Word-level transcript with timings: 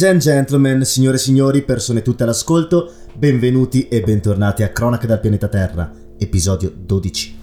Ladies 0.00 0.14
and 0.14 0.20
gentlemen, 0.32 0.84
signore 0.84 1.16
e 1.16 1.18
signori, 1.18 1.62
persone 1.62 2.02
tutte 2.02 2.22
all'ascolto, 2.22 2.92
benvenuti 3.14 3.88
e 3.88 4.00
bentornati 4.00 4.62
a 4.62 4.68
Cronache 4.68 5.08
dal 5.08 5.18
pianeta 5.18 5.48
Terra, 5.48 5.90
episodio 6.16 6.72
12. 6.72 7.36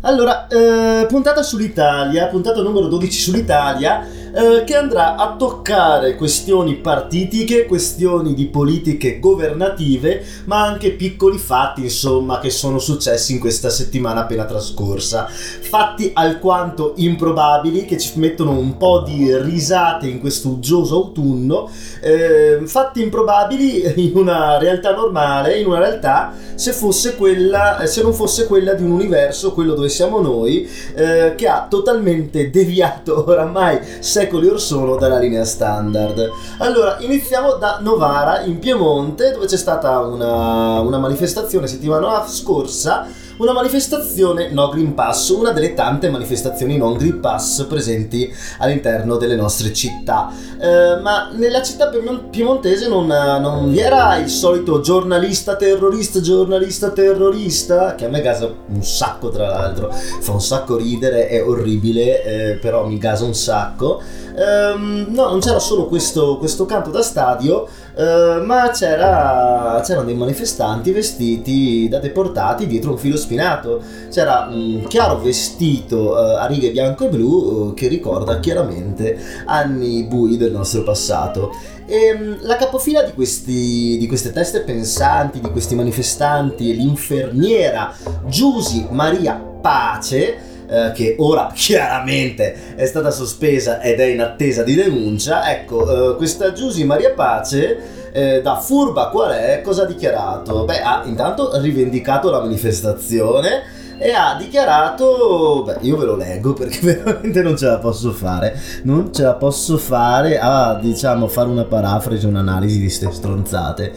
Allora, 0.00 0.46
eh, 0.46 1.04
puntata 1.04 1.42
sull'Italia, 1.42 2.28
puntata 2.28 2.62
numero 2.62 2.86
12 2.86 3.20
sull'Italia, 3.20 4.06
eh, 4.34 4.64
che 4.64 4.74
andrà 4.74 5.14
a 5.14 5.36
toccare 5.36 6.16
questioni 6.16 6.74
partitiche, 6.74 7.66
questioni 7.66 8.34
di 8.34 8.46
politiche 8.46 9.20
governative, 9.20 10.24
ma 10.46 10.60
anche 10.64 10.90
piccoli 10.90 11.38
fatti, 11.38 11.82
insomma, 11.82 12.40
che 12.40 12.50
sono 12.50 12.80
successi 12.80 13.32
in 13.32 13.38
questa 13.38 13.70
settimana 13.70 14.22
appena 14.22 14.44
trascorsa. 14.44 15.28
Fatti 15.28 16.10
alquanto 16.14 16.94
improbabili 16.96 17.84
che 17.84 17.96
ci 17.96 18.18
mettono 18.18 18.58
un 18.58 18.76
po' 18.76 19.02
di 19.06 19.36
risate 19.38 20.08
in 20.08 20.18
questo 20.18 20.48
uggioso 20.48 20.96
autunno, 20.96 21.70
eh, 22.00 22.60
fatti 22.64 23.02
improbabili 23.02 24.02
in 24.10 24.16
una 24.16 24.58
realtà 24.58 24.92
normale, 24.92 25.60
in 25.60 25.66
una 25.66 25.78
realtà 25.78 26.34
se 26.56 26.72
fosse 26.72 27.14
quella, 27.14 27.86
se 27.86 28.02
non 28.02 28.12
fosse 28.12 28.46
quella 28.46 28.74
di 28.74 28.82
un 28.82 28.90
universo, 28.90 29.52
quello 29.52 29.74
dove 29.74 29.88
siamo 29.88 30.20
noi, 30.20 30.68
eh, 30.94 31.34
che 31.36 31.46
ha 31.46 31.66
totalmente 31.70 32.50
deviato 32.50 33.24
oramai 33.30 33.78
secoli 34.00 34.22
or 34.32 34.60
sono 34.60 34.96
dalla 34.96 35.18
linea 35.18 35.44
standard. 35.44 36.30
Allora, 36.58 36.96
iniziamo 37.00 37.54
da 37.54 37.78
Novara, 37.80 38.42
in 38.42 38.58
Piemonte, 38.58 39.32
dove 39.32 39.46
c'è 39.46 39.56
stata 39.56 40.00
una, 40.00 40.80
una 40.80 40.98
manifestazione 40.98 41.66
settimana 41.66 42.24
scorsa 42.26 43.06
una 43.36 43.52
manifestazione 43.52 44.50
no 44.50 44.68
Green 44.68 44.94
Pass, 44.94 45.30
una 45.30 45.50
delle 45.50 45.74
tante 45.74 46.10
manifestazioni 46.10 46.76
non 46.76 46.96
Green 46.96 47.20
Pass 47.20 47.64
presenti 47.64 48.32
all'interno 48.58 49.16
delle 49.16 49.36
nostre 49.36 49.72
città. 49.72 50.30
Eh, 50.60 51.00
ma 51.00 51.30
nella 51.32 51.62
città 51.62 51.90
piemontese 52.30 52.88
non, 52.88 53.06
non, 53.06 53.70
vi 53.70 53.80
era 53.80 54.16
il 54.16 54.28
solito 54.28 54.80
giornalista 54.80 55.56
terrorista, 55.56 56.20
giornalista 56.20 56.90
terrorista, 56.90 57.94
che 57.94 58.04
a 58.06 58.08
me 58.08 58.20
gasa 58.20 58.52
un 58.68 58.82
sacco 58.82 59.30
tra 59.30 59.48
l'altro, 59.48 59.90
fa 59.90 60.32
un 60.32 60.40
sacco 60.40 60.76
ridere, 60.76 61.28
è 61.28 61.42
orribile, 61.42 62.22
eh, 62.22 62.54
però 62.54 62.86
mi 62.86 62.98
gasa 62.98 63.24
un 63.24 63.34
sacco. 63.34 64.00
Eh, 64.36 64.74
no, 64.76 65.28
non 65.28 65.38
c'era 65.38 65.60
solo 65.60 65.86
questo, 65.86 66.38
questo 66.38 66.66
canto 66.66 66.90
da 66.90 67.02
stadio, 67.02 67.68
eh, 67.94 68.42
ma 68.44 68.70
c'era, 68.70 69.80
c'erano 69.84 70.06
dei 70.06 70.16
manifestanti 70.16 70.90
vestiti 70.90 71.88
da 71.88 72.00
deportati 72.00 72.66
dietro 72.66 72.90
un 72.90 72.98
filo 72.98 73.16
spinato. 73.16 73.80
C'era 74.10 74.48
un 74.50 74.84
chiaro 74.88 75.18
vestito 75.18 76.10
uh, 76.10 76.36
a 76.38 76.46
righe 76.46 76.70
bianco 76.70 77.06
e 77.06 77.08
blu 77.08 77.28
uh, 77.28 77.74
che 77.74 77.88
ricorda 77.88 78.40
chiaramente 78.40 79.18
anni 79.46 80.04
bui 80.04 80.36
del 80.36 80.52
nostro 80.52 80.82
passato. 80.82 81.52
E 81.86 82.12
um, 82.12 82.38
la 82.42 82.56
capofila 82.56 83.02
di, 83.02 83.12
questi, 83.12 83.96
di 83.98 84.06
queste 84.08 84.32
teste 84.32 84.60
pensanti, 84.60 85.40
di 85.40 85.50
questi 85.50 85.74
manifestanti, 85.74 86.74
l'infermiera 86.74 87.94
Giusy 88.26 88.86
Maria 88.90 89.34
Pace, 89.34 90.52
eh, 90.68 90.92
che 90.94 91.16
ora 91.18 91.50
chiaramente 91.54 92.74
è 92.74 92.86
stata 92.86 93.10
sospesa 93.10 93.80
ed 93.80 94.00
è 94.00 94.04
in 94.04 94.20
attesa 94.20 94.62
di 94.62 94.74
denuncia, 94.74 95.50
ecco, 95.50 96.12
eh, 96.12 96.16
questa 96.16 96.52
Giusy 96.52 96.84
Maria 96.84 97.12
Pace 97.12 98.10
eh, 98.12 98.40
da 98.42 98.56
furba 98.56 99.08
qual 99.08 99.32
è, 99.32 99.60
cosa 99.62 99.82
ha 99.82 99.86
dichiarato? 99.86 100.64
Beh, 100.64 100.80
ha 100.80 101.02
intanto 101.04 101.50
rivendicato 101.60 102.30
la 102.30 102.40
manifestazione 102.40 103.82
e 103.98 104.12
ha 104.12 104.36
dichiarato, 104.38 105.62
beh 105.64 105.78
io 105.80 105.96
ve 105.96 106.04
lo 106.04 106.16
leggo 106.16 106.52
perché 106.52 106.78
veramente 107.02 107.42
non 107.42 107.56
ce 107.56 107.66
la 107.66 107.78
posso 107.78 108.12
fare, 108.12 108.58
non 108.82 109.12
ce 109.12 109.22
la 109.22 109.34
posso 109.34 109.78
fare 109.78 110.38
a 110.38 110.78
diciamo 110.80 111.28
fare 111.28 111.48
una 111.48 111.64
parafrasi, 111.64 112.26
un'analisi 112.26 112.78
di 112.78 112.90
ste 112.90 113.10
stronzate. 113.10 113.92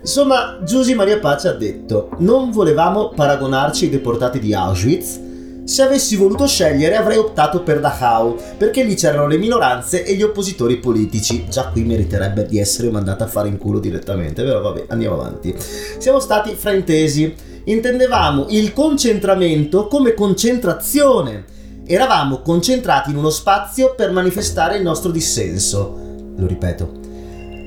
Insomma, 0.00 0.58
Giusy 0.64 0.94
Maria 0.94 1.20
Pace 1.20 1.46
ha 1.46 1.52
detto, 1.52 2.08
non 2.18 2.50
volevamo 2.50 3.10
paragonarci 3.10 3.84
ai 3.84 3.90
deportati 3.90 4.40
di 4.40 4.52
Auschwitz, 4.52 5.20
se 5.64 5.82
avessi 5.82 6.16
voluto 6.16 6.46
scegliere 6.46 6.96
avrei 6.96 7.18
optato 7.18 7.62
per 7.62 7.80
Dachau, 7.80 8.36
perché 8.58 8.82
lì 8.82 8.94
c'erano 8.94 9.26
le 9.26 9.38
minoranze 9.38 10.04
e 10.04 10.14
gli 10.14 10.22
oppositori 10.22 10.78
politici. 10.78 11.46
Già 11.48 11.68
qui 11.68 11.84
meriterebbe 11.84 12.46
di 12.46 12.58
essere 12.58 12.90
mandata 12.90 13.24
a 13.24 13.28
fare 13.28 13.48
in 13.48 13.58
culo 13.58 13.78
direttamente, 13.78 14.42
però 14.42 14.60
vabbè, 14.60 14.86
andiamo 14.88 15.20
avanti. 15.20 15.54
Siamo 15.98 16.18
stati 16.18 16.54
fraintesi. 16.54 17.50
Intendevamo 17.64 18.46
il 18.50 18.72
concentramento 18.72 19.86
come 19.86 20.14
concentrazione. 20.14 21.44
Eravamo 21.86 22.40
concentrati 22.40 23.10
in 23.10 23.16
uno 23.16 23.30
spazio 23.30 23.94
per 23.94 24.10
manifestare 24.10 24.76
il 24.76 24.82
nostro 24.82 25.12
dissenso. 25.12 25.96
Lo 26.36 26.46
ripeto, 26.46 27.01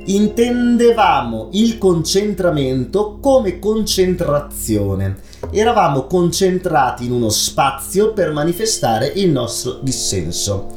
intendevamo 0.06 1.50
il 1.54 1.78
concentramento 1.78 3.18
come 3.20 3.60
concentrazione. 3.60 5.18
Eravamo 5.52 6.06
concentrati 6.06 7.06
in 7.06 7.12
uno 7.12 7.30
spazio 7.30 8.14
per 8.14 8.32
manifestare 8.32 9.08
il 9.08 9.30
nostro 9.30 9.80
dissenso. 9.82 10.68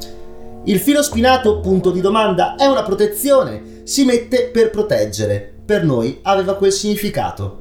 Il 0.65 0.79
filo 0.79 1.01
spinato, 1.03 1.59
punto 1.59 1.91
di 1.91 2.01
domanda, 2.01 2.55
è 2.55 2.65
una 2.65 2.83
protezione, 2.83 3.81
si 3.83 4.03
mette 4.03 4.49
per 4.51 4.69
proteggere. 4.69 5.53
Per 5.65 5.83
noi 5.83 6.19
aveva 6.23 6.55
quel 6.55 6.71
significato. 6.71 7.57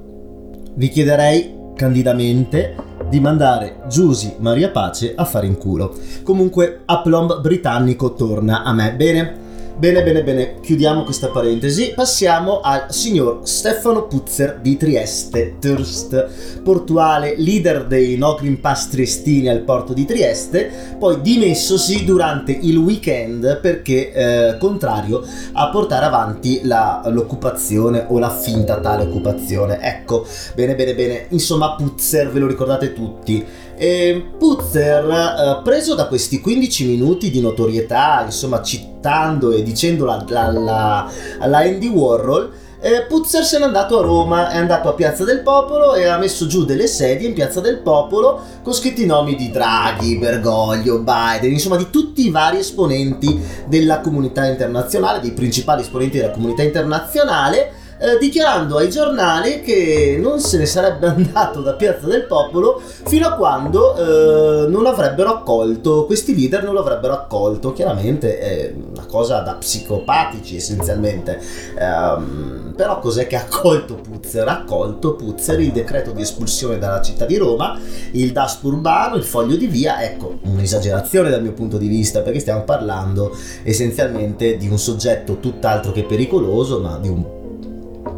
Vi 0.74 0.88
chiederei 0.88 1.56
candidamente 1.74 2.74
di 3.08 3.20
mandare 3.20 3.82
Giusy 3.88 4.36
Maria 4.38 4.70
Pace 4.70 5.14
a 5.14 5.24
fare 5.24 5.46
in 5.46 5.56
culo. 5.58 5.94
Comunque, 6.22 6.82
aplomb 6.86 7.40
britannico 7.40 8.14
torna 8.14 8.62
a 8.62 8.72
me. 8.72 8.94
Bene? 8.94 9.46
Bene, 9.78 10.02
bene, 10.02 10.24
bene, 10.24 10.58
chiudiamo 10.60 11.04
questa 11.04 11.28
parentesi. 11.28 11.92
Passiamo 11.94 12.58
al 12.58 12.86
signor 12.88 13.42
Stefano 13.44 14.08
Puzzer 14.08 14.58
di 14.60 14.76
Trieste, 14.76 15.54
Trst, 15.60 16.62
portuale 16.64 17.34
leader 17.36 17.86
dei 17.86 18.16
No 18.16 18.34
Green 18.34 18.60
Pass 18.60 18.88
triestini 18.88 19.48
al 19.48 19.60
porto 19.60 19.92
di 19.92 20.04
Trieste, 20.04 20.96
poi 20.98 21.20
dimessosi 21.20 22.04
durante 22.04 22.50
il 22.60 22.76
weekend 22.76 23.60
perché 23.60 24.12
eh, 24.12 24.58
contrario 24.58 25.24
a 25.52 25.70
portare 25.70 26.06
avanti 26.06 26.62
la, 26.64 27.04
l'occupazione 27.06 28.04
o 28.08 28.18
la 28.18 28.30
finta 28.30 28.80
tale 28.80 29.04
occupazione. 29.04 29.80
Ecco, 29.80 30.26
bene, 30.56 30.74
bene, 30.74 30.96
bene. 30.96 31.26
Insomma, 31.28 31.76
Puzzer, 31.76 32.32
ve 32.32 32.40
lo 32.40 32.48
ricordate 32.48 32.92
tutti 32.92 33.46
e 33.78 34.32
Putzer, 34.36 35.04
eh, 35.08 35.62
preso 35.62 35.94
da 35.94 36.08
questi 36.08 36.40
15 36.40 36.86
minuti 36.86 37.30
di 37.30 37.40
notorietà, 37.40 38.22
insomma 38.24 38.60
citando 38.60 39.52
e 39.52 39.62
dicendo 39.62 40.04
la, 40.04 40.24
la, 40.28 40.50
la, 40.50 41.10
alla 41.38 41.58
Andy 41.58 41.86
Warhol, 41.86 42.50
eh, 42.80 43.02
Putzer 43.08 43.44
se 43.44 43.58
n'è 43.58 43.64
andato 43.64 43.98
a 43.98 44.02
Roma, 44.02 44.50
è 44.50 44.56
andato 44.56 44.88
a 44.88 44.94
Piazza 44.94 45.24
del 45.24 45.42
Popolo 45.42 45.94
e 45.94 46.06
ha 46.06 46.18
messo 46.18 46.46
giù 46.46 46.64
delle 46.64 46.88
sedie 46.88 47.28
in 47.28 47.34
Piazza 47.34 47.60
del 47.60 47.78
Popolo 47.78 48.40
con 48.62 48.72
scritti 48.72 49.02
i 49.02 49.06
nomi 49.06 49.36
di 49.36 49.50
Draghi, 49.50 50.18
Bergoglio, 50.18 50.98
Biden, 50.98 51.52
insomma 51.52 51.76
di 51.76 51.88
tutti 51.90 52.26
i 52.26 52.30
vari 52.30 52.58
esponenti 52.58 53.40
della 53.66 54.00
comunità 54.00 54.44
internazionale, 54.46 55.20
dei 55.20 55.32
principali 55.32 55.82
esponenti 55.82 56.18
della 56.18 56.32
comunità 56.32 56.62
internazionale 56.62 57.77
eh, 57.98 58.18
dichiarando 58.18 58.76
ai 58.76 58.90
giornali 58.90 59.60
che 59.60 60.18
non 60.20 60.40
se 60.40 60.58
ne 60.58 60.66
sarebbe 60.66 61.06
andato 61.08 61.60
da 61.60 61.74
Piazza 61.74 62.06
del 62.06 62.24
Popolo 62.24 62.80
fino 63.06 63.26
a 63.26 63.32
quando 63.32 63.96
eh, 63.96 64.68
non 64.68 64.86
avrebbero 64.86 65.30
accolto, 65.30 66.06
questi 66.06 66.34
leader 66.34 66.64
non 66.64 66.74
lo 66.74 66.80
avrebbero 66.80 67.14
accolto, 67.14 67.72
chiaramente 67.72 68.38
è 68.38 68.74
una 68.74 69.06
cosa 69.06 69.40
da 69.40 69.54
psicopatici 69.54 70.56
essenzialmente, 70.56 71.40
um, 71.78 72.72
però 72.76 72.98
cos'è 73.00 73.26
che 73.26 73.36
ha 73.36 73.40
accolto 73.40 73.96
Puzzer? 73.96 74.46
Ha 74.46 74.58
accolto 74.60 75.14
Puzzer 75.14 75.58
il 75.60 75.72
decreto 75.72 76.12
di 76.12 76.22
espulsione 76.22 76.78
dalla 76.78 77.02
città 77.02 77.24
di 77.24 77.36
Roma, 77.36 77.78
il 78.12 78.32
DASP 78.32 78.64
urbano, 78.64 79.16
il 79.16 79.24
foglio 79.24 79.56
di 79.56 79.66
via, 79.66 80.02
ecco, 80.02 80.38
un'esagerazione 80.42 81.30
dal 81.30 81.42
mio 81.42 81.52
punto 81.52 81.78
di 81.78 81.88
vista 81.88 82.20
perché 82.20 82.40
stiamo 82.40 82.62
parlando 82.62 83.36
essenzialmente 83.62 84.56
di 84.56 84.68
un 84.68 84.78
soggetto 84.78 85.38
tutt'altro 85.38 85.92
che 85.92 86.04
pericoloso, 86.04 86.80
ma 86.80 86.98
di 86.98 87.08
un 87.08 87.37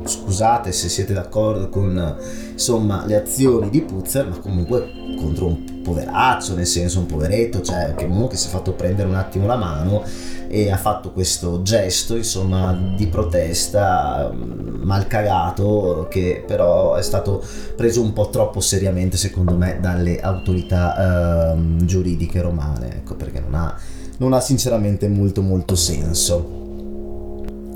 scusate 0.04 0.72
se 0.72 0.88
siete 0.88 1.12
d'accordo 1.12 1.68
con 1.68 2.16
insomma 2.52 3.04
le 3.06 3.16
azioni 3.16 3.70
di 3.70 3.82
Puzzer, 3.82 4.28
ma 4.28 4.38
comunque 4.38 4.90
contro 5.18 5.46
un 5.46 5.82
poveraccio, 5.82 6.54
nel 6.54 6.66
senso 6.66 7.00
un 7.00 7.06
poveretto, 7.06 7.60
cioè 7.60 7.94
che 7.94 8.04
uno 8.04 8.26
che 8.26 8.36
si 8.36 8.48
è 8.48 8.50
fatto 8.50 8.72
prendere 8.72 9.08
un 9.08 9.14
attimo 9.14 9.46
la 9.46 9.56
mano 9.56 10.02
e 10.48 10.70
ha 10.70 10.76
fatto 10.76 11.12
questo 11.12 11.62
gesto 11.62 12.16
insomma 12.16 12.76
di 12.96 13.06
protesta 13.06 14.30
mm, 14.32 14.82
mal 14.82 15.06
cagato 15.06 16.08
che 16.10 16.42
però 16.44 16.96
è 16.96 17.02
stato 17.02 17.42
preso 17.76 18.02
un 18.02 18.12
po' 18.12 18.30
troppo 18.30 18.60
seriamente 18.60 19.16
secondo 19.16 19.56
me 19.56 19.78
dalle 19.80 20.20
autorità 20.20 21.54
eh, 21.54 21.84
giuridiche 21.84 22.40
romane. 22.40 22.96
Ecco 22.96 23.14
perché 23.14 23.40
non 23.40 23.54
ha, 23.54 23.74
non 24.18 24.32
ha 24.32 24.40
sinceramente 24.40 25.08
molto 25.08 25.40
molto 25.42 25.76
senso 25.76 26.59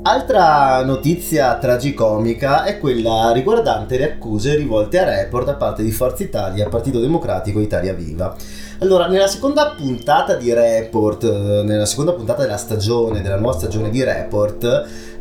Altra 0.07 0.83
notizia 0.83 1.57
tragicomica 1.57 2.63
è 2.63 2.77
quella 2.77 3.31
riguardante 3.31 3.97
le 3.97 4.13
accuse 4.13 4.55
rivolte 4.55 4.99
a 4.99 5.03
Report 5.03 5.47
da 5.47 5.55
parte 5.55 5.81
di 5.81 5.89
Forza 5.89 6.21
Italia, 6.21 6.69
Partito 6.69 6.99
Democratico 6.99 7.59
Italia 7.59 7.95
Viva. 7.95 8.35
Allora, 8.79 9.07
nella 9.07 9.27
seconda 9.27 9.73
puntata 9.77 10.35
di 10.35 10.51
Report, 10.51 11.23
eh, 11.23 11.63
nella 11.63 11.85
seconda 11.85 12.11
puntata 12.11 12.41
della 12.41 12.57
stagione, 12.57 13.21
della 13.21 13.37
nuova 13.37 13.57
stagione 13.57 13.89
di 13.89 14.03
Report, 14.03 14.63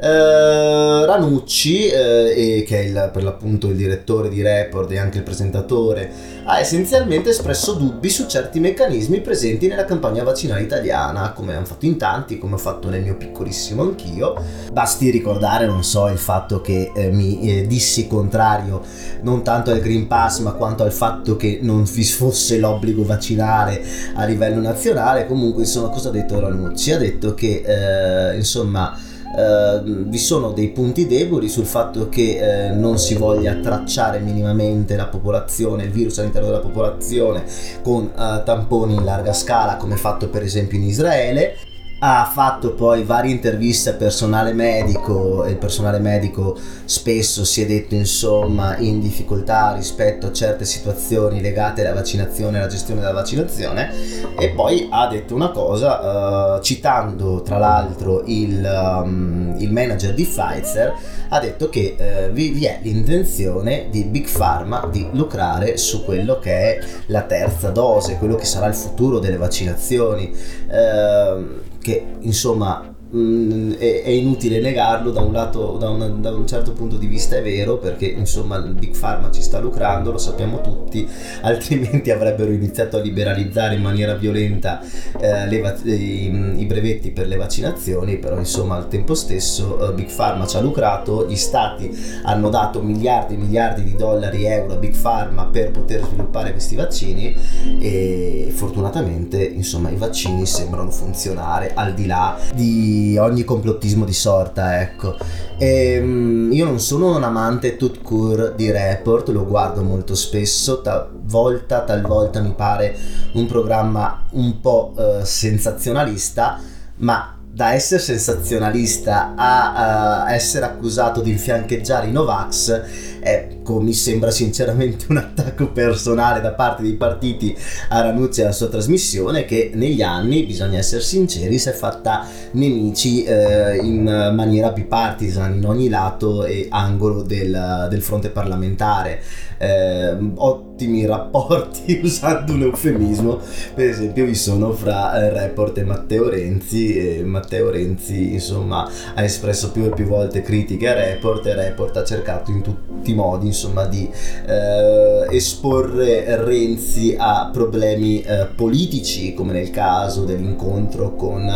eh, 0.00 1.06
Ranucci, 1.06 1.86
eh, 1.86 2.64
che 2.66 2.80
è 2.80 2.82
il, 2.82 3.10
per 3.12 3.22
l'appunto 3.22 3.68
il 3.68 3.76
direttore 3.76 4.28
di 4.28 4.42
Report 4.42 4.90
e 4.90 4.98
anche 4.98 5.18
il 5.18 5.22
presentatore, 5.22 6.10
ha 6.46 6.58
essenzialmente 6.58 7.30
espresso 7.30 7.74
dubbi 7.74 8.10
su 8.10 8.26
certi 8.26 8.58
meccanismi 8.58 9.20
presenti 9.20 9.68
nella 9.68 9.84
campagna 9.84 10.24
vaccinale 10.24 10.62
italiana, 10.62 11.32
come 11.32 11.54
hanno 11.54 11.64
fatto 11.64 11.86
in 11.86 11.96
tanti, 11.96 12.38
come 12.38 12.54
ho 12.54 12.58
fatto 12.58 12.88
nel 12.88 13.02
mio 13.02 13.16
piccolissimo 13.16 13.82
anch'io. 13.82 14.34
Basti 14.72 15.10
ricordare, 15.10 15.66
non 15.66 15.84
so, 15.84 16.08
il 16.08 16.18
fatto 16.18 16.60
che 16.60 16.90
eh, 16.92 17.08
mi 17.12 17.40
eh, 17.40 17.66
dissi 17.68 18.08
contrario 18.08 18.82
non 19.22 19.44
tanto 19.44 19.70
al 19.70 19.78
Green 19.78 20.08
Pass, 20.08 20.40
ma 20.40 20.52
quanto 20.52 20.82
al 20.82 20.92
fatto 20.92 21.36
che 21.36 21.60
non 21.62 21.84
vi 21.84 22.02
fosse 22.02 22.58
l'obbligo 22.58 23.04
vaccinale 23.04 23.42
finale 23.44 23.84
a 24.14 24.24
livello 24.24 24.60
nazionale. 24.60 25.26
Comunque, 25.26 25.62
insomma, 25.62 25.88
cosa 25.88 26.08
ha 26.08 26.12
detto 26.12 26.40
Ranucci? 26.40 26.92
Ha 26.92 26.98
detto 26.98 27.34
che, 27.34 27.62
eh, 27.64 28.36
insomma, 28.36 28.96
eh, 29.36 29.80
vi 29.84 30.18
sono 30.18 30.52
dei 30.52 30.68
punti 30.70 31.06
deboli 31.06 31.48
sul 31.48 31.66
fatto 31.66 32.08
che 32.08 32.68
eh, 32.68 32.70
non 32.70 32.98
si 32.98 33.14
voglia 33.14 33.54
tracciare 33.54 34.18
minimamente 34.20 34.96
la 34.96 35.06
popolazione, 35.06 35.84
il 35.84 35.90
virus 35.90 36.18
all'interno 36.18 36.48
della 36.48 36.60
popolazione 36.60 37.44
con 37.82 38.04
eh, 38.04 38.42
tamponi 38.44 38.94
in 38.94 39.04
larga 39.04 39.32
scala, 39.32 39.76
come 39.76 39.96
fatto 39.96 40.28
per 40.28 40.42
esempio 40.42 40.78
in 40.78 40.84
Israele 40.84 41.56
ha 42.06 42.30
fatto 42.30 42.74
poi 42.74 43.02
varie 43.02 43.32
interviste 43.32 43.88
a 43.88 43.92
personale 43.94 44.52
medico 44.52 45.42
e 45.44 45.52
il 45.52 45.56
personale 45.56 45.98
medico 45.98 46.54
spesso 46.84 47.46
si 47.46 47.62
è 47.62 47.66
detto 47.66 47.94
insomma 47.94 48.76
in 48.76 49.00
difficoltà 49.00 49.72
rispetto 49.74 50.26
a 50.26 50.32
certe 50.32 50.66
situazioni 50.66 51.40
legate 51.40 51.80
alla 51.80 51.94
vaccinazione 51.94 52.58
e 52.58 52.60
alla 52.60 52.68
gestione 52.68 53.00
della 53.00 53.14
vaccinazione 53.14 53.90
e 54.38 54.50
poi 54.50 54.86
ha 54.90 55.06
detto 55.06 55.34
una 55.34 55.48
cosa 55.48 56.56
uh, 56.56 56.60
citando 56.60 57.40
tra 57.40 57.56
l'altro 57.56 58.22
il, 58.26 59.00
um, 59.02 59.54
il, 59.58 59.72
manager 59.72 60.12
di 60.12 60.24
Pfizer 60.24 60.92
ha 61.30 61.40
detto 61.40 61.70
che 61.70 61.96
uh, 61.98 62.32
vi, 62.32 62.50
vi, 62.50 62.66
è 62.66 62.80
l'intenzione 62.82 63.86
di 63.90 64.04
Big 64.04 64.28
Pharma 64.28 64.86
di 64.92 65.08
lucrare 65.12 65.78
su 65.78 66.04
quello 66.04 66.38
che 66.38 66.52
è 66.52 66.78
la 67.06 67.22
terza 67.22 67.70
dose 67.70 68.18
quello 68.18 68.34
che 68.34 68.44
sarà 68.44 68.66
il 68.66 68.74
futuro 68.74 69.18
delle 69.18 69.38
vaccinazioni. 69.38 70.30
Uh, 70.68 71.72
che 71.84 72.16
insomma 72.20 72.93
Mm, 73.14 73.74
è, 73.74 74.02
è, 74.02 74.08
inutile 74.08 74.58
negarlo 74.60 75.12
da 75.12 75.20
un 75.20 75.32
lato 75.32 75.76
da, 75.78 75.88
una, 75.88 76.08
da, 76.08 76.32
un 76.32 76.48
certo 76.48 76.72
punto 76.72 76.96
di 76.96 77.06
vista 77.06 77.36
è 77.36 77.42
vero 77.42 77.76
perché 77.76 78.06
insomma 78.06 78.56
il 78.56 78.74
Big 78.74 78.98
Pharma 78.98 79.30
ci 79.30 79.40
sta 79.40 79.60
lucrando 79.60 80.10
lo 80.10 80.18
sappiamo 80.18 80.60
tutti 80.60 81.06
altrimenti 81.42 82.10
avrebbero 82.10 82.50
iniziato 82.50 82.96
a 82.96 83.00
liberalizzare 83.00 83.76
in 83.76 83.82
maniera 83.82 84.14
violenta 84.14 84.80
eh, 85.20 85.46
le, 85.46 85.78
i, 85.84 86.60
i, 86.60 86.64
brevetti 86.64 87.12
per 87.12 87.28
le 87.28 87.36
vaccinazioni 87.36 88.18
però 88.18 88.36
insomma 88.36 88.74
al 88.74 88.88
tempo 88.88 89.14
stesso 89.14 89.90
eh, 89.90 89.92
Big 89.92 90.12
Pharma 90.12 90.44
ci 90.48 90.56
ha 90.56 90.60
lucrato 90.60 91.24
gli 91.28 91.36
stati 91.36 91.96
hanno 92.24 92.48
dato 92.48 92.82
miliardi 92.82 93.34
e 93.34 93.36
miliardi 93.36 93.84
di 93.84 93.94
dollari 93.94 94.44
euro 94.44 94.72
a 94.72 94.76
Big 94.76 94.96
Pharma 95.00 95.44
per 95.44 95.70
poter 95.70 96.04
sviluppare 96.04 96.50
questi 96.50 96.74
vaccini 96.74 97.32
e 97.78 98.52
fortunatamente 98.52 99.40
insomma 99.40 99.90
i 99.90 99.96
vaccini 99.96 100.46
sembrano 100.46 100.90
funzionare 100.90 101.74
al 101.74 101.94
di 101.94 102.06
là 102.06 102.36
di 102.52 103.02
ogni 103.18 103.44
complottismo 103.44 104.04
di 104.04 104.12
sorta, 104.12 104.80
ecco. 104.80 105.16
E, 105.58 105.98
um, 106.00 106.50
io 106.52 106.64
non 106.64 106.80
sono 106.80 107.16
un 107.16 107.22
amante 107.22 107.76
tout 107.76 108.00
court 108.02 108.54
di 108.54 108.70
Report, 108.70 109.28
lo 109.28 109.44
guardo 109.46 109.82
molto 109.82 110.14
spesso, 110.14 110.80
talvolta, 110.80 111.82
talvolta 111.82 112.40
mi 112.40 112.52
pare 112.54 112.96
un 113.34 113.46
programma 113.46 114.24
un 114.30 114.60
po' 114.60 114.92
uh, 114.96 115.24
sensazionalista, 115.24 116.60
ma 116.96 117.33
da 117.54 117.72
essere 117.72 118.00
sensazionalista 118.00 119.34
a, 119.36 120.24
a 120.24 120.34
essere 120.34 120.64
accusato 120.64 121.20
di 121.20 121.30
infiancheggiare 121.30 122.08
i 122.08 122.10
Novax, 122.10 122.82
ecco, 123.20 123.80
mi 123.80 123.92
sembra 123.92 124.32
sinceramente 124.32 125.06
un 125.10 125.18
attacco 125.18 125.70
personale 125.70 126.40
da 126.40 126.52
parte 126.52 126.82
dei 126.82 126.94
partiti 126.94 127.56
a 127.90 128.00
Ranucci 128.00 128.40
e 128.40 128.42
alla 128.42 128.52
sua 128.52 128.66
trasmissione 128.66 129.44
che 129.44 129.70
negli 129.72 130.02
anni, 130.02 130.42
bisogna 130.42 130.78
essere 130.78 131.00
sinceri, 131.00 131.56
si 131.60 131.68
è 131.68 131.72
fatta 131.72 132.26
nemici 132.52 133.22
eh, 133.22 133.76
in 133.76 134.02
maniera 134.34 134.72
bipartisan 134.72 135.54
in 135.54 135.64
ogni 135.64 135.88
lato 135.88 136.44
e 136.44 136.66
angolo 136.68 137.22
del, 137.22 137.86
del 137.88 138.02
fronte 138.02 138.30
parlamentare. 138.30 139.22
Eh, 139.58 140.16
ottimi 140.36 141.06
rapporti, 141.06 142.00
usando 142.04 142.52
un 142.52 142.62
eufemismo, 142.62 143.38
per 143.74 143.88
esempio 143.88 144.24
vi 144.24 144.34
sono 144.34 144.72
fra 144.72 145.20
eh, 145.20 145.30
Report 145.30 145.78
e 145.78 145.84
Matteo 145.84 146.28
Renzi. 146.28 146.96
E 146.96 147.24
Matteo 147.24 147.70
Renzi, 147.70 148.34
insomma, 148.34 148.88
ha 149.14 149.22
espresso 149.22 149.70
più 149.70 149.84
e 149.84 149.90
più 149.90 150.06
volte 150.06 150.42
critiche 150.42 150.88
a 150.88 150.94
Report 150.94 151.46
e 151.46 151.54
Report 151.54 151.96
ha 151.96 152.04
cercato 152.04 152.50
in 152.50 152.62
tutti 152.62 153.10
i 153.10 153.14
modi, 153.14 153.46
insomma, 153.46 153.86
di 153.86 154.08
eh, 154.46 155.26
esporre 155.30 156.44
Renzi 156.44 157.14
a 157.18 157.50
problemi 157.52 158.22
eh, 158.22 158.46
politici, 158.54 159.34
come 159.34 159.52
nel 159.52 159.70
caso 159.70 160.24
dell'incontro 160.24 161.14
con 161.14 161.50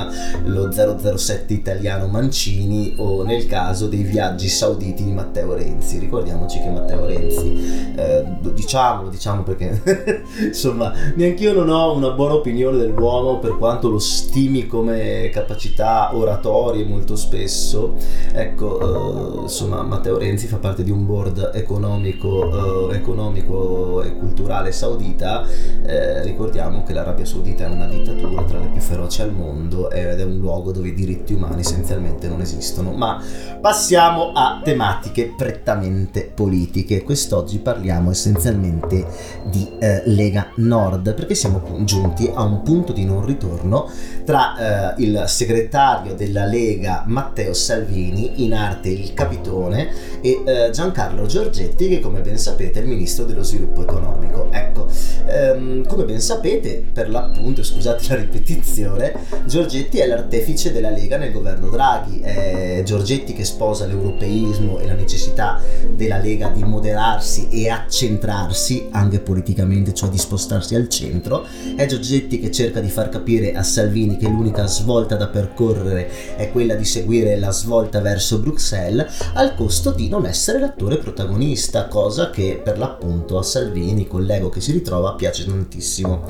lo 0.45 0.71
007 0.73 1.53
italiano 1.53 2.07
Mancini 2.07 2.95
o 2.99 3.23
nel 3.23 3.47
caso 3.47 3.87
dei 3.87 4.03
viaggi 4.03 4.49
sauditi 4.49 5.05
di 5.05 5.13
Matteo 5.13 5.55
Renzi. 5.55 5.99
Ricordiamoci 5.99 6.61
che 6.61 6.69
Matteo 6.69 7.07
Renzi, 7.07 7.88
eh, 7.97 8.25
diciamo 8.53 9.09
diciamo, 9.09 9.43
perché 9.43 10.23
insomma 10.47 10.93
neanche 11.15 11.43
io 11.43 11.53
non 11.53 11.69
ho 11.69 11.93
una 11.95 12.11
buona 12.11 12.35
opinione 12.35 12.79
dell'uomo 12.79 13.39
per 13.39 13.57
quanto 13.57 13.89
lo 13.89 13.99
stimi 13.99 14.67
come 14.67 15.31
capacità 15.33 16.15
oratorie 16.15 16.85
molto 16.85 17.17
spesso. 17.17 17.95
Ecco, 18.33 19.39
eh, 19.39 19.43
insomma 19.43 19.83
Matteo 19.83 20.19
Renzi 20.19 20.47
fa 20.47 20.59
parte 20.59 20.83
di 20.85 20.91
un 20.91 21.07
board 21.07 21.51
economico, 21.55 22.91
eh, 22.91 22.97
economico 22.97 24.03
e 24.03 24.17
culturale 24.17 24.73
saudita. 24.73 25.45
Eh, 25.85 26.23
ricordiamo 26.23 26.85
che 26.85 26.93
l'Arabia 26.93 27.25
Saudita 27.25 27.65
è 27.65 27.69
una 27.69 27.87
dittatura 27.87 28.43
tra 28.43 28.59
le 28.59 28.67
più 28.67 28.81
feroci 28.81 29.23
al 29.23 29.33
mondo 29.33 29.91
ed 29.91 30.21
è 30.21 30.25
un 30.25 30.39
luogo 30.39 30.73
dove 30.73 30.89
i 30.89 30.95
diritti 30.95 31.33
umani 31.33 31.61
essenzialmente 31.61 32.29
non 32.29 32.41
esistono. 32.41 32.93
Ma 32.93 33.21
passiamo 33.61 34.33
a 34.35 34.61
tematiche 34.63 35.33
prettamente 35.37 36.31
politiche. 36.35 37.03
Quest'oggi 37.03 37.59
parliamo 37.59 37.78
essenzialmente 38.11 39.07
di 39.45 39.69
eh, 39.79 40.03
Lega 40.07 40.53
Nord, 40.57 41.15
perché 41.15 41.35
siamo 41.35 41.63
giunti 41.85 42.31
a 42.33 42.43
un 42.43 42.63
punto 42.63 42.93
di 42.93 43.05
non 43.05 43.25
ritorno 43.25 43.91
tra 44.25 44.95
eh, 44.97 45.03
il 45.03 45.25
segretario 45.27 46.15
della 46.15 46.45
Lega 46.45 47.05
Matteo 47.07 47.53
Salvini, 47.53 48.45
in 48.45 48.55
arte 48.55 48.89
il 48.89 49.15
capitone, 49.15 49.89
e 50.21 50.43
eh, 50.45 50.71
Giancarlo 50.71 51.27
Giorgetti, 51.27 51.89
che 51.89 52.01
come 52.01 52.21
ben 52.21 52.39
sapete 52.39 52.81
è 52.81 52.83
il 52.83 52.89
ministro 52.89 53.25
dello 53.25 53.43
sviluppo 53.43 53.83
economico. 53.83 54.49
Ecco, 54.51 54.89
ehm, 55.27 55.87
come 55.87 56.05
ben 56.05 56.21
sapete, 56.21 56.85
per 56.93 57.09
l'appunto, 57.09 57.63
scusate 57.63 58.05
la 58.09 58.15
ripetizione, 58.17 59.15
Giorgetti 59.47 59.99
è 59.99 60.07
l'artefice 60.07 60.73
della 60.73 60.91
Lega 60.91 61.17
nel 61.17 61.33
governo 61.33 61.69
Draghi, 61.69 62.21
è 62.21 62.83
Giorgetti 62.85 63.33
che 63.33 63.45
sposa 63.45 63.87
l'europeismo 63.87 64.79
e 64.79 64.87
la 64.87 64.95
necessità 64.95 65.61
della 65.95 66.19
Lega 66.19 66.49
di 66.49 66.65
moderarsi 66.65 67.49
e 67.51 67.68
accentrarsi 67.71 68.89
anche 68.91 69.21
politicamente, 69.21 69.95
cioè 69.95 70.09
di 70.09 70.19
spostarsi 70.19 70.75
al 70.75 70.89
centro. 70.89 71.47
È 71.77 71.87
Giorgetti 71.87 72.39
che 72.39 72.51
cerca 72.51 72.81
di 72.81 72.89
far 72.89 73.09
capire 73.09 73.55
a 73.55 73.63
Salvini 73.63 74.17
che 74.17 74.29
l'unica 74.29 74.67
svolta 74.67 75.17
da 75.17 75.29
percorrere 75.29 76.37
è 76.37 76.51
quella 76.51 76.75
di 76.75 76.85
seguire 76.85 77.39
la 77.39 77.51
svolta 77.51 78.01
verso 78.01 78.39
Bruxelles 78.39 79.07
al 79.35 79.55
costo 79.55 79.91
di 79.91 80.09
non 80.09 80.27
essere 80.27 80.59
l'attore 80.59 80.99
protagonista, 80.99 81.87
cosa 81.87 82.31
che 82.31 82.61
per 82.63 82.79
l'appunto 82.79 83.39
a 83.39 83.43
Salvini, 83.43 84.07
collego 84.07 84.49
che 84.49 84.61
si 84.61 84.73
ritrova, 84.73 85.15
piace 85.15 85.45
tantissimo. 85.45 86.25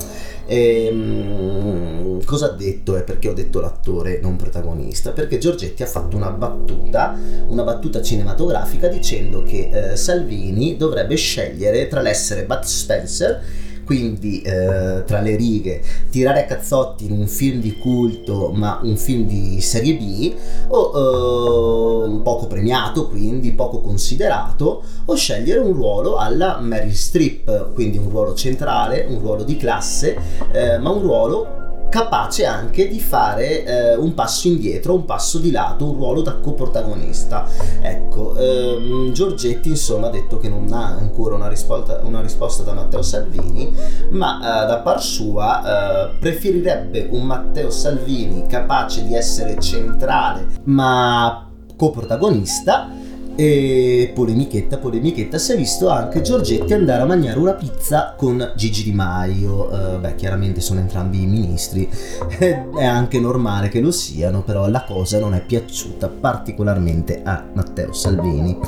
E, 0.50 0.86
ehm, 0.86 2.24
cosa 2.24 2.46
ha 2.46 2.52
detto 2.52 2.96
e 2.96 3.02
perché 3.02 3.28
ho 3.28 3.34
detto 3.34 3.60
l'attore 3.60 4.18
non 4.22 4.36
protagonista? 4.36 5.12
Perché 5.12 5.36
Giorgetti 5.36 5.82
ha 5.82 5.86
fatto 5.86 6.16
una 6.16 6.30
battuta, 6.30 7.14
una 7.48 7.62
battuta 7.64 8.00
cinematografica 8.00 8.88
dicendo 8.88 9.42
che 9.42 9.68
eh, 9.70 9.96
Salvini 9.96 10.76
dovrebbe 10.78 11.16
scegliere 11.16 11.27
tra 11.88 12.00
l'essere 12.00 12.44
Bud 12.44 12.62
Spencer 12.62 13.40
quindi 13.88 14.42
eh, 14.42 15.02
tra 15.06 15.22
le 15.22 15.34
righe 15.34 15.80
tirare 16.10 16.42
a 16.42 16.44
cazzotti 16.44 17.06
in 17.06 17.12
un 17.12 17.26
film 17.26 17.58
di 17.58 17.78
culto 17.78 18.50
ma 18.50 18.80
un 18.82 18.98
film 18.98 19.26
di 19.26 19.62
serie 19.62 19.94
B 19.94 20.34
o 20.68 22.04
eh, 22.04 22.20
poco 22.22 22.46
premiato 22.48 23.08
quindi 23.08 23.52
poco 23.52 23.80
considerato 23.80 24.82
o 25.06 25.14
scegliere 25.14 25.60
un 25.60 25.72
ruolo 25.72 26.16
alla 26.16 26.58
Mary 26.60 26.92
Streep 26.92 27.72
quindi 27.72 27.96
un 27.96 28.10
ruolo 28.10 28.34
centrale 28.34 29.06
un 29.08 29.20
ruolo 29.20 29.42
di 29.42 29.56
classe 29.56 30.18
eh, 30.52 30.76
ma 30.76 30.90
un 30.90 31.00
ruolo 31.00 31.67
capace 31.88 32.44
anche 32.44 32.88
di 32.88 33.00
fare 33.00 33.64
eh, 33.64 33.96
un 33.96 34.14
passo 34.14 34.48
indietro, 34.48 34.94
un 34.94 35.04
passo 35.04 35.38
di 35.38 35.50
lato, 35.50 35.90
un 35.90 35.96
ruolo 35.96 36.22
da 36.22 36.34
coprotagonista. 36.36 37.46
Ecco, 37.80 38.36
ehm, 38.36 39.12
Giorgetti 39.12 39.70
insomma 39.70 40.08
ha 40.08 40.10
detto 40.10 40.38
che 40.38 40.48
non 40.48 40.72
ha 40.72 40.86
ancora 40.86 41.34
una 41.34 41.48
risposta, 41.48 42.00
una 42.04 42.20
risposta 42.20 42.62
da 42.62 42.72
Matteo 42.72 43.02
Salvini, 43.02 43.74
ma 44.10 44.38
eh, 44.38 44.66
da 44.66 44.78
par 44.78 45.02
sua 45.02 46.10
eh, 46.10 46.16
preferirebbe 46.18 47.08
un 47.10 47.22
Matteo 47.22 47.70
Salvini 47.70 48.46
capace 48.46 49.04
di 49.04 49.14
essere 49.14 49.58
centrale, 49.60 50.46
ma 50.64 51.48
coprotagonista 51.76 52.88
e 53.40 54.10
polemichetta, 54.12 54.78
polemichetta, 54.78 55.38
si 55.38 55.52
è 55.52 55.56
visto 55.56 55.88
anche 55.90 56.22
Giorgetti 56.22 56.72
andare 56.72 57.02
a 57.02 57.06
mangiare 57.06 57.38
una 57.38 57.52
pizza 57.52 58.14
con 58.16 58.52
Gigi 58.56 58.82
Di 58.82 58.90
Maio. 58.90 59.68
Uh, 59.70 60.00
beh, 60.00 60.16
chiaramente 60.16 60.60
sono 60.60 60.80
entrambi 60.80 61.22
i 61.22 61.26
ministri, 61.26 61.88
è 62.36 62.84
anche 62.84 63.20
normale 63.20 63.68
che 63.68 63.78
lo 63.78 63.92
siano, 63.92 64.42
però 64.42 64.68
la 64.68 64.82
cosa 64.82 65.20
non 65.20 65.34
è 65.34 65.40
piaciuta 65.44 66.08
particolarmente 66.08 67.20
a 67.22 67.46
Matteo 67.52 67.92
Salvini. 67.92 68.58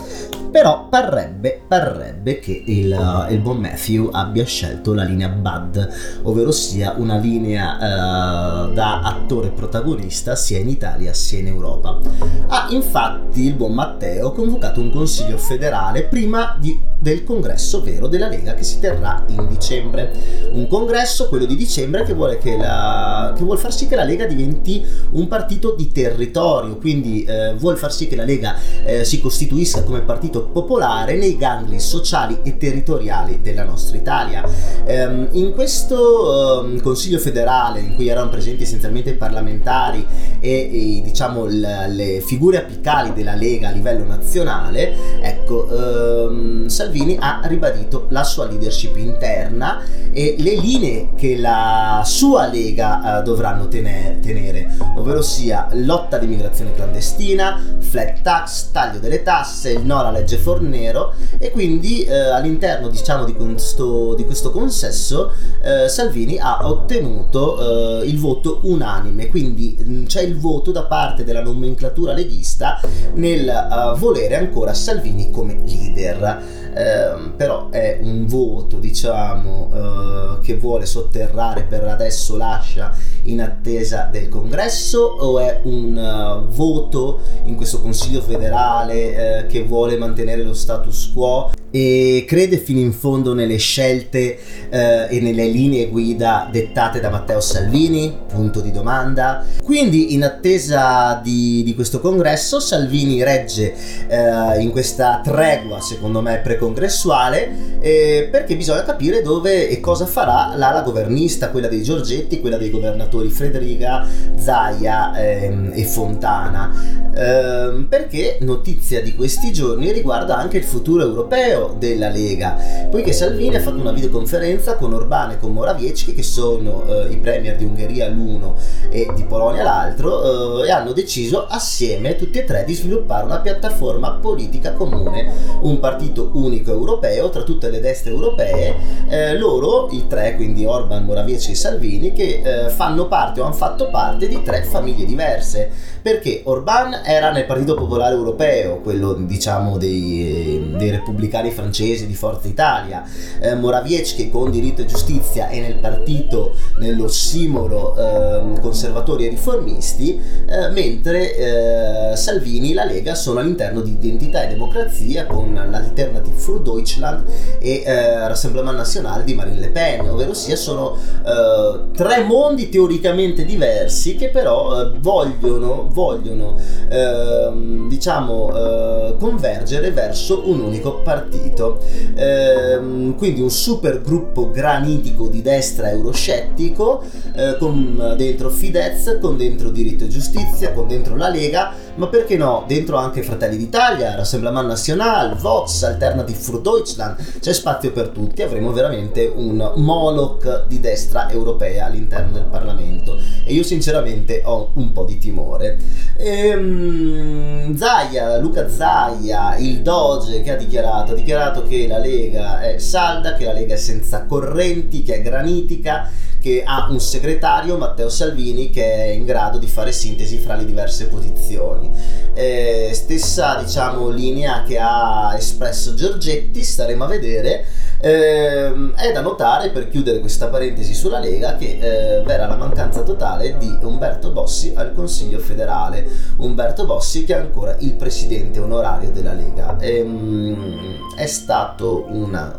Però 0.50 0.88
parrebbe, 0.88 1.62
parrebbe 1.66 2.40
che 2.40 2.62
il, 2.66 2.90
uh, 2.90 3.32
il, 3.32 3.38
buon 3.38 3.58
Matthew 3.58 4.08
abbia 4.10 4.44
scelto 4.44 4.92
la 4.94 5.04
linea 5.04 5.28
Bud, 5.28 5.88
ovvero 6.22 6.50
sia 6.50 6.94
una 6.96 7.16
linea 7.18 7.76
uh, 7.76 8.72
da 8.72 9.00
attore 9.02 9.50
protagonista 9.50 10.34
sia 10.34 10.58
in 10.58 10.68
Italia 10.68 11.14
sia 11.14 11.38
in 11.38 11.46
Europa. 11.46 12.00
Ha 12.48 12.66
infatti 12.70 13.46
il 13.46 13.54
buon 13.54 13.74
Matteo 13.74 14.32
convocato 14.32 14.80
un 14.80 14.90
consiglio 14.90 15.38
federale 15.38 16.02
prima 16.04 16.56
di, 16.58 16.78
del 16.98 17.22
congresso 17.22 17.82
vero 17.82 18.08
della 18.08 18.28
Lega 18.28 18.54
che 18.54 18.64
si 18.64 18.80
terrà 18.80 19.22
in 19.28 19.46
dicembre. 19.48 20.12
Un 20.52 20.66
congresso, 20.66 21.28
quello 21.28 21.44
di 21.44 21.54
dicembre, 21.54 22.02
che 22.02 22.12
vuole, 22.12 22.38
che 22.38 22.56
la, 22.56 23.32
che 23.36 23.44
vuole 23.44 23.60
far 23.60 23.72
sì 23.72 23.86
che 23.86 23.94
la 23.94 24.04
Lega 24.04 24.26
diventi 24.26 24.84
un 25.12 25.28
partito 25.28 25.74
di 25.76 25.92
territorio, 25.92 26.76
quindi 26.76 27.22
eh, 27.24 27.54
vuole 27.54 27.76
far 27.76 27.92
sì 27.92 28.08
che 28.08 28.16
la 28.16 28.24
Lega 28.24 28.56
eh, 28.84 29.04
si 29.04 29.20
costituisca 29.20 29.84
come 29.84 30.00
partito 30.00 30.39
popolare 30.44 31.16
nei 31.16 31.36
gangli 31.36 31.78
sociali 31.78 32.38
e 32.42 32.56
territoriali 32.56 33.40
della 33.40 33.64
nostra 33.64 33.96
Italia. 33.96 34.42
Um, 34.86 35.28
in 35.32 35.52
questo 35.52 36.62
um, 36.62 36.80
Consiglio 36.80 37.18
federale, 37.18 37.80
in 37.80 37.94
cui 37.94 38.08
erano 38.08 38.30
presenti 38.30 38.62
essenzialmente 38.62 39.10
i 39.10 39.14
parlamentari 39.14 40.04
e, 40.40 40.50
e 40.50 41.02
diciamo 41.02 41.44
l- 41.46 41.86
le 41.88 42.20
figure 42.20 42.58
apicali 42.58 43.12
della 43.12 43.34
Lega 43.34 43.68
a 43.68 43.72
livello 43.72 44.04
nazionale, 44.04 44.94
ecco, 45.20 45.68
um, 45.70 46.66
Salvini 46.66 47.16
ha 47.20 47.40
ribadito 47.44 48.06
la 48.10 48.24
sua 48.24 48.46
leadership 48.46 48.96
interna 48.96 49.82
e 50.12 50.34
le 50.38 50.56
linee 50.56 51.10
che 51.16 51.36
la 51.36 52.02
sua 52.04 52.46
Lega 52.46 53.18
uh, 53.18 53.22
dovranno 53.22 53.68
tenere, 53.68 54.18
tenere, 54.20 54.76
ovvero 54.96 55.22
sia 55.22 55.68
lotta 55.72 56.16
all'immigrazione 56.16 56.74
clandestina, 56.74 57.78
flat 57.78 58.22
tax, 58.22 58.70
taglio 58.70 58.98
delle 58.98 59.22
tasse, 59.22 59.70
il 59.70 59.84
no 59.84 59.98
alla 59.98 60.10
legge 60.10 60.29
Fornero 60.36 61.12
e 61.38 61.50
quindi 61.50 62.04
eh, 62.04 62.14
all'interno 62.14 62.88
diciamo 62.88 63.24
di 63.24 63.34
questo, 63.34 64.14
di 64.14 64.24
questo 64.24 64.50
consesso 64.50 65.32
eh, 65.62 65.88
Salvini 65.88 66.38
ha 66.38 66.66
ottenuto 66.66 68.00
eh, 68.00 68.06
il 68.06 68.18
voto 68.18 68.60
unanime, 68.62 69.28
quindi 69.28 69.76
mm, 69.82 70.04
c'è 70.06 70.22
il 70.22 70.36
voto 70.38 70.72
da 70.72 70.84
parte 70.84 71.24
della 71.24 71.42
nomenclatura 71.42 72.12
leghista 72.12 72.80
nel 73.14 73.48
uh, 73.48 73.98
volere 73.98 74.36
ancora 74.36 74.74
Salvini 74.74 75.30
come 75.30 75.60
leader. 75.64 76.58
Eh, 76.72 77.32
però 77.36 77.68
è 77.70 77.98
un 78.00 78.26
voto 78.26 78.78
diciamo 78.78 79.70
eh, 79.74 80.40
che 80.40 80.56
vuole 80.56 80.86
sotterrare 80.86 81.62
per 81.64 81.82
adesso 81.82 82.36
lascia 82.36 82.94
in 83.22 83.42
attesa 83.42 84.08
del 84.10 84.28
congresso 84.28 85.00
o 85.00 85.40
è 85.40 85.60
un 85.64 85.96
uh, 85.96 86.48
voto 86.48 87.20
in 87.44 87.56
questo 87.56 87.80
consiglio 87.80 88.20
federale 88.20 89.42
uh, 89.42 89.46
che 89.48 89.64
vuole 89.64 89.96
mantenere 89.96 90.19
lo 90.44 90.54
status 90.54 91.10
quo 91.14 91.50
e 91.70 92.24
crede 92.26 92.58
fino 92.58 92.80
in 92.80 92.92
fondo 92.92 93.32
nelle 93.32 93.56
scelte 93.56 94.38
eh, 94.68 95.06
e 95.08 95.20
nelle 95.20 95.46
linee 95.46 95.88
guida 95.88 96.48
dettate 96.50 97.00
da 97.00 97.10
Matteo 97.10 97.40
Salvini? 97.40 98.12
Punto 98.26 98.60
di 98.60 98.72
domanda. 98.72 99.44
Quindi 99.62 100.14
in 100.14 100.24
attesa 100.24 101.20
di, 101.22 101.62
di 101.62 101.74
questo 101.74 102.00
congresso 102.00 102.58
Salvini 102.58 103.22
regge 103.22 103.74
eh, 104.08 104.60
in 104.60 104.70
questa 104.70 105.20
tregua 105.22 105.80
secondo 105.80 106.20
me 106.20 106.40
precongressuale 106.42 107.78
eh, 107.80 108.28
perché 108.30 108.56
bisogna 108.56 108.82
capire 108.82 109.22
dove 109.22 109.68
e 109.68 109.80
cosa 109.80 110.06
farà 110.06 110.54
l'ala 110.56 110.82
governista, 110.82 111.50
quella 111.50 111.68
dei 111.68 111.82
Giorgetti, 111.82 112.40
quella 112.40 112.56
dei 112.56 112.70
governatori 112.70 113.28
Frederica, 113.28 114.06
Zaia 114.36 115.16
ehm, 115.16 115.72
e 115.74 115.84
Fontana. 115.84 117.08
Ehm, 117.14 117.86
perché 117.88 118.38
notizia 118.40 119.02
di 119.02 119.14
questi 119.14 119.52
giorni 119.52 119.92
riguarda 119.92 120.36
anche 120.36 120.58
il 120.58 120.64
futuro 120.64 121.02
europeo 121.02 121.59
della 121.68 122.08
Lega, 122.08 122.56
poiché 122.90 123.12
Salvini 123.12 123.56
ha 123.56 123.60
fatto 123.60 123.80
una 123.80 123.92
videoconferenza 123.92 124.76
con 124.76 124.92
Orbán 124.92 125.32
e 125.32 125.38
con 125.38 125.52
Morawiecki, 125.52 126.14
che 126.14 126.22
sono 126.22 126.84
eh, 126.86 127.12
i 127.12 127.16
premier 127.16 127.56
di 127.56 127.64
Ungheria 127.64 128.08
l'uno 128.08 128.54
e 128.90 129.08
di 129.14 129.24
Polonia 129.24 129.62
l'altro, 129.62 130.62
eh, 130.62 130.66
e 130.66 130.70
hanno 130.70 130.92
deciso 130.92 131.46
assieme 131.46 132.16
tutti 132.16 132.38
e 132.38 132.44
tre 132.44 132.64
di 132.64 132.74
sviluppare 132.74 133.24
una 133.24 133.40
piattaforma 133.40 134.12
politica 134.12 134.72
comune, 134.72 135.32
un 135.60 135.78
partito 135.78 136.30
unico 136.34 136.70
europeo 136.70 137.30
tra 137.30 137.42
tutte 137.42 137.70
le 137.70 137.80
destre 137.80 138.10
europee, 138.10 138.74
eh, 139.08 139.38
loro, 139.38 139.88
i 139.90 140.06
tre, 140.06 140.36
quindi 140.36 140.64
Orban, 140.64 141.04
Morawiecki 141.04 141.52
e 141.52 141.54
Salvini, 141.54 142.12
che 142.12 142.42
eh, 142.42 142.68
fanno 142.70 143.06
parte 143.06 143.40
o 143.40 143.44
hanno 143.44 143.54
fatto 143.54 143.88
parte 143.90 144.28
di 144.28 144.42
tre 144.42 144.62
famiglie 144.62 145.04
diverse, 145.04 145.70
perché 146.02 146.42
Orbán 146.44 147.02
era 147.04 147.30
nel 147.30 147.44
Partito 147.44 147.74
Popolare 147.74 148.14
Europeo, 148.14 148.80
quello 148.80 149.12
diciamo 149.14 149.76
dei, 149.76 150.74
dei 150.76 150.90
repubblicani 150.90 151.50
francesi 151.50 152.06
di 152.06 152.14
Forza 152.14 152.48
Italia, 152.48 153.04
eh, 153.40 153.54
Morawiecki 153.54 154.30
con 154.30 154.50
diritto 154.50 154.82
e 154.82 154.86
giustizia 154.86 155.48
e 155.48 155.60
nel 155.60 155.76
partito, 155.76 156.54
nell'ossimoro 156.78 157.96
eh, 157.96 158.60
conservatori 158.60 159.26
e 159.26 159.30
riformisti, 159.30 160.20
eh, 160.48 160.68
mentre 160.70 161.36
eh, 161.36 162.16
Salvini 162.16 162.72
e 162.72 162.74
la 162.74 162.84
Lega 162.84 163.14
sono 163.14 163.40
all'interno 163.40 163.80
di 163.80 163.92
Identità 163.92 164.44
e 164.44 164.48
Democrazia 164.48 165.26
con 165.26 165.52
l'Alternative 165.52 166.36
für 166.36 166.60
Deutschland 166.62 167.24
e 167.58 167.82
eh, 167.84 168.28
Rassemblement 168.28 168.76
National 168.76 169.22
di 169.24 169.34
Marine 169.34 169.60
Le 169.60 169.68
Pen, 169.68 170.08
ovvero 170.08 170.32
sia 170.34 170.56
sono 170.56 170.96
eh, 170.96 171.80
tre 171.94 172.22
mondi 172.22 172.68
teoricamente 172.68 173.44
diversi 173.44 174.16
che 174.16 174.28
però 174.28 174.90
vogliono, 174.98 175.89
vogliono 175.90 176.56
ehm, 176.88 177.88
diciamo 177.88 179.16
convergere 179.18 179.90
verso 179.90 180.48
un 180.48 180.60
unico 180.60 181.00
partito. 181.02 181.78
Ehm, 182.14 183.16
quindi 183.16 183.40
un 183.40 183.50
super 183.50 184.00
gruppo 184.00 184.50
granitico 184.50 185.28
di 185.28 185.42
destra 185.42 185.90
euroscettico, 185.90 187.02
eh, 187.34 187.56
con 187.58 188.14
dentro 188.16 188.50
Fidesz, 188.50 189.18
con 189.20 189.36
dentro 189.36 189.70
Diritto 189.70 190.04
e 190.04 190.08
Giustizia, 190.08 190.72
con 190.72 190.88
dentro 190.88 191.16
la 191.16 191.28
Lega, 191.28 191.72
ma 192.00 192.06
perché 192.06 192.38
no, 192.38 192.64
dentro 192.66 192.96
anche 192.96 193.22
Fratelli 193.22 193.58
d'Italia, 193.58 194.14
Rassemblement 194.14 194.66
National, 194.66 195.36
Vox, 195.36 195.82
Alternative 195.82 196.38
für 196.38 196.62
Deutschland, 196.62 197.38
c'è 197.40 197.52
spazio 197.52 197.92
per 197.92 198.08
tutti, 198.08 198.40
avremo 198.40 198.72
veramente 198.72 199.30
un 199.32 199.72
moloch 199.76 200.64
di 200.66 200.80
destra 200.80 201.28
europea 201.28 201.84
all'interno 201.84 202.32
del 202.32 202.44
Parlamento. 202.44 203.18
E 203.44 203.52
io 203.52 203.62
sinceramente 203.62 204.40
ho 204.42 204.70
un 204.76 204.92
po' 204.92 205.04
di 205.04 205.18
timore. 205.18 205.76
Ehm, 206.16 207.76
Zaia, 207.76 208.38
Luca 208.38 208.70
Zaia, 208.70 209.56
il 209.58 209.82
Doge 209.82 210.40
che 210.40 210.52
ha 210.52 210.56
dichiarato, 210.56 211.12
ha 211.12 211.14
dichiarato 211.14 211.64
che 211.64 211.86
la 211.86 211.98
Lega 211.98 212.62
è 212.62 212.78
salda, 212.78 213.34
che 213.34 213.44
la 213.44 213.52
Lega 213.52 213.74
è 213.74 213.78
senza 213.78 214.24
correnti, 214.24 215.02
che 215.02 215.16
è 215.16 215.20
granitica, 215.20 216.10
che 216.40 216.62
ha 216.64 216.88
un 216.90 217.00
segretario, 217.00 217.76
Matteo 217.76 218.08
Salvini, 218.08 218.70
che 218.70 218.82
è 218.82 219.08
in 219.08 219.24
grado 219.24 219.58
di 219.58 219.66
fare 219.66 219.92
sintesi 219.92 220.38
fra 220.38 220.56
le 220.56 220.64
diverse 220.64 221.06
posizioni. 221.06 221.90
Eh, 222.34 222.90
stessa 222.94 223.56
diciamo, 223.62 224.08
linea 224.08 224.62
che 224.62 224.78
ha 224.78 225.34
espresso 225.36 225.94
Giorgetti, 225.94 226.64
staremo 226.64 227.04
a 227.04 227.06
vedere. 227.06 227.64
Eh, 228.02 228.92
è 228.94 229.12
da 229.12 229.20
notare, 229.20 229.68
per 229.70 229.88
chiudere 229.88 230.20
questa 230.20 230.48
parentesi 230.48 230.94
sulla 230.94 231.18
Lega, 231.18 231.56
che 231.56 231.78
eh, 231.78 232.22
verrà 232.22 232.46
la 232.46 232.56
mancanza 232.56 233.02
totale 233.02 233.58
di 233.58 233.78
Umberto 233.82 234.30
Bossi 234.30 234.72
al 234.74 234.94
Consiglio 234.94 235.38
federale. 235.38 236.06
Umberto 236.38 236.86
Bossi 236.86 237.24
che 237.24 237.34
è 237.34 237.38
ancora 237.38 237.76
il 237.80 237.92
presidente 237.92 238.58
onorario 238.58 239.10
della 239.10 239.34
Lega. 239.34 239.76
Ehm, 239.78 241.14
è 241.14 241.26
stato 241.26 242.06
una 242.08 242.58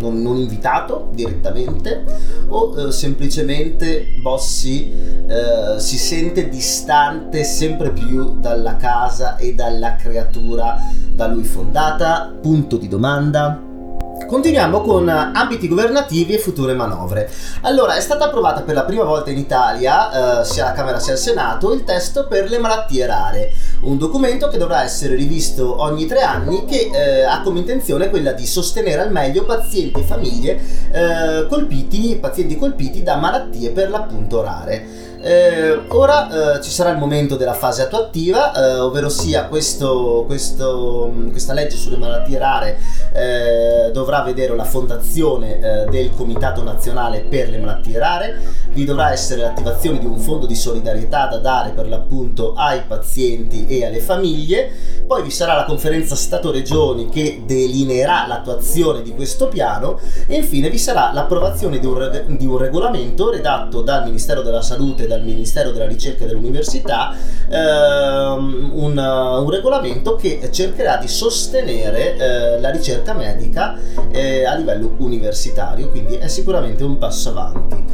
non, 0.00 0.22
non 0.22 0.36
invitato 0.36 1.10
direttamente 1.12 2.04
o 2.48 2.74
eh, 2.76 2.92
semplicemente 2.92 4.06
Bossi 4.20 4.90
eh, 4.90 5.78
si 5.78 5.96
sente 5.98 6.48
distante 6.48 7.44
sempre 7.44 7.90
più 7.90 8.38
dalla 8.38 8.76
casa 8.76 9.36
e 9.36 9.54
dalla 9.54 9.94
creatura 9.96 10.76
da 11.12 11.26
lui 11.26 11.44
fondata? 11.44 12.32
Punto 12.40 12.76
di 12.76 12.88
domanda. 12.88 13.69
Continuiamo 14.30 14.82
con 14.82 15.08
ambiti 15.08 15.66
governativi 15.66 16.34
e 16.34 16.38
future 16.38 16.72
manovre. 16.72 17.28
Allora, 17.62 17.96
è 17.96 18.00
stata 18.00 18.26
approvata 18.26 18.60
per 18.60 18.76
la 18.76 18.84
prima 18.84 19.02
volta 19.02 19.30
in 19.30 19.38
Italia, 19.38 20.42
eh, 20.42 20.44
sia 20.44 20.66
alla 20.66 20.72
Camera 20.72 21.00
sia 21.00 21.14
al 21.14 21.18
Senato, 21.18 21.72
il 21.72 21.82
testo 21.82 22.28
per 22.28 22.48
le 22.48 22.58
malattie 22.58 23.06
rare, 23.06 23.52
un 23.80 23.98
documento 23.98 24.46
che 24.46 24.56
dovrà 24.56 24.84
essere 24.84 25.16
rivisto 25.16 25.82
ogni 25.82 26.06
tre 26.06 26.20
anni 26.20 26.64
che 26.64 26.90
eh, 26.94 27.22
ha 27.24 27.40
come 27.42 27.58
intenzione 27.58 28.08
quella 28.08 28.30
di 28.30 28.46
sostenere 28.46 29.02
al 29.02 29.10
meglio 29.10 29.44
pazienti 29.44 29.98
e 29.98 30.04
famiglie 30.04 30.60
eh, 30.92 31.46
colpiti, 31.48 32.16
pazienti 32.20 32.56
colpiti 32.56 33.02
da 33.02 33.16
malattie 33.16 33.70
per 33.70 33.90
l'appunto 33.90 34.42
rare. 34.42 35.09
Eh, 35.22 35.78
ora 35.88 36.56
eh, 36.56 36.62
ci 36.62 36.70
sarà 36.70 36.90
il 36.90 36.96
momento 36.96 37.36
della 37.36 37.52
fase 37.52 37.82
attuativa, 37.82 38.54
eh, 38.54 38.78
ovvero 38.78 39.10
sia 39.10 39.44
questo, 39.44 40.24
questo, 40.26 41.12
questa 41.30 41.52
legge 41.52 41.76
sulle 41.76 41.98
malattie 41.98 42.38
rare 42.38 42.78
eh, 43.12 43.90
dovrà 43.92 44.22
vedere 44.22 44.56
la 44.56 44.64
fondazione 44.64 45.58
eh, 45.58 45.90
del 45.90 46.14
Comitato 46.16 46.62
Nazionale 46.62 47.20
per 47.20 47.50
le 47.50 47.58
Malattie 47.58 47.98
Rare, 47.98 48.40
vi 48.72 48.84
dovrà 48.84 49.12
essere 49.12 49.42
l'attivazione 49.42 49.98
di 49.98 50.06
un 50.06 50.18
fondo 50.18 50.46
di 50.46 50.54
solidarietà 50.54 51.26
da 51.26 51.38
dare 51.38 51.70
per 51.70 51.86
l'appunto 51.86 52.54
ai 52.54 52.82
pazienti 52.86 53.66
e 53.66 53.84
alle 53.84 54.00
famiglie, 54.00 54.70
poi 55.06 55.22
vi 55.22 55.30
sarà 55.30 55.54
la 55.54 55.64
conferenza 55.64 56.14
Stato-Regioni 56.14 57.08
che 57.08 57.42
delineerà 57.44 58.26
l'attuazione 58.28 59.02
di 59.02 59.12
questo 59.12 59.48
piano. 59.48 59.98
E 60.28 60.36
infine 60.36 60.70
vi 60.70 60.78
sarà 60.78 61.10
l'approvazione 61.12 61.80
di 61.80 61.86
un, 61.86 62.24
di 62.28 62.46
un 62.46 62.56
regolamento 62.56 63.28
redatto 63.28 63.82
dal 63.82 64.04
Ministero 64.04 64.42
della 64.42 64.62
Salute 64.62 65.08
dal 65.10 65.22
Ministero 65.24 65.72
della 65.72 65.88
Ricerca 65.88 66.22
e 66.22 66.28
dell'Università 66.28 67.12
ehm, 67.48 68.70
un, 68.72 68.96
un, 68.96 69.50
regolamento 69.50 70.14
che 70.14 70.48
cercherà 70.52 70.98
di 70.98 71.08
sostenere 71.08 72.16
eh, 72.16 72.60
la 72.60 72.70
ricerca 72.70 73.12
medica 73.12 73.76
eh, 74.12 74.44
a 74.44 74.54
livello 74.54 74.94
universitario, 74.98 75.90
quindi 75.90 76.14
è 76.14 76.28
sicuramente 76.28 76.84
un 76.84 76.96
passo 76.96 77.30
avanti. 77.30 77.84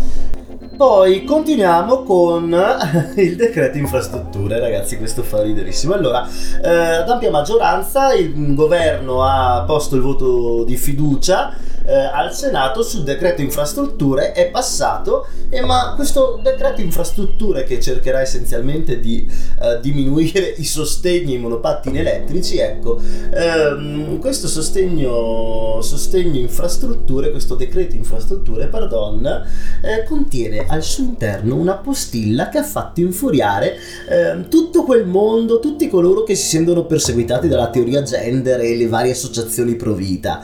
Poi 0.77 1.25
continuiamo 1.25 2.03
con 2.03 2.55
il 3.17 3.35
decreto 3.35 3.79
infrastrutture, 3.79 4.61
ragazzi, 4.61 4.99
questo 4.99 5.23
fa 5.23 5.41
riderissimo. 5.41 5.95
Allora, 5.95 6.29
eh, 6.63 6.69
ad 6.69 7.09
ampia 7.09 7.31
maggioranza 7.31 8.13
il 8.13 8.55
governo 8.55 9.25
ha 9.25 9.65
posto 9.67 9.97
il 9.97 10.03
voto 10.03 10.65
di 10.65 10.77
fiducia 10.77 11.55
eh, 11.87 11.95
al 11.95 12.35
Senato 12.35 12.83
sul 12.83 13.05
decreto 13.05 13.41
infrastrutture, 13.41 14.33
è 14.33 14.51
passato, 14.51 15.27
eh, 15.49 15.61
ma 15.61 15.93
questo 15.95 16.41
decreto 16.43 16.81
infrastrutture 16.81 17.65
che 17.65 17.81
cercherà 17.81 18.21
essenzialmente 18.21 18.99
di 18.99 19.29
eh, 19.63 19.81
diminuire 19.81 20.55
i 20.59 20.65
sostegni 20.65 21.35
ai 21.35 21.41
monopattini 21.41 21.99
elettrici, 21.99 22.59
ecco, 22.59 23.01
ehm, 23.33 24.19
questo 24.19 24.49
sostegno, 24.49 25.81
sostegno 25.81 26.39
infrastrutture, 26.39 27.31
questo 27.31 27.55
decreto 27.55 27.95
infrastrutture, 27.95 28.67
pardon, 28.67 29.25
eh, 29.27 30.05
contiene 30.05 30.67
al 30.67 30.83
suo 30.83 31.05
interno 31.05 31.55
una 31.55 31.77
postilla 31.77 32.49
che 32.49 32.59
ha 32.59 32.65
fatto 32.65 33.01
infuriare 33.01 33.77
eh, 34.09 34.49
tutto 34.49 34.83
quel 34.83 35.07
mondo, 35.07 35.61
tutti 35.61 35.89
coloro 35.89 36.25
che 36.25 36.35
si 36.35 36.49
sentono 36.49 36.85
perseguitati 36.85 37.49
dalla 37.49 37.71
teoria 37.71 38.03
gender 38.03 38.61
e 38.61 38.77
le 38.77 38.89
varie 38.89 39.13
associazioni 39.13 39.77
pro 39.77 39.93
vita. 39.93 40.43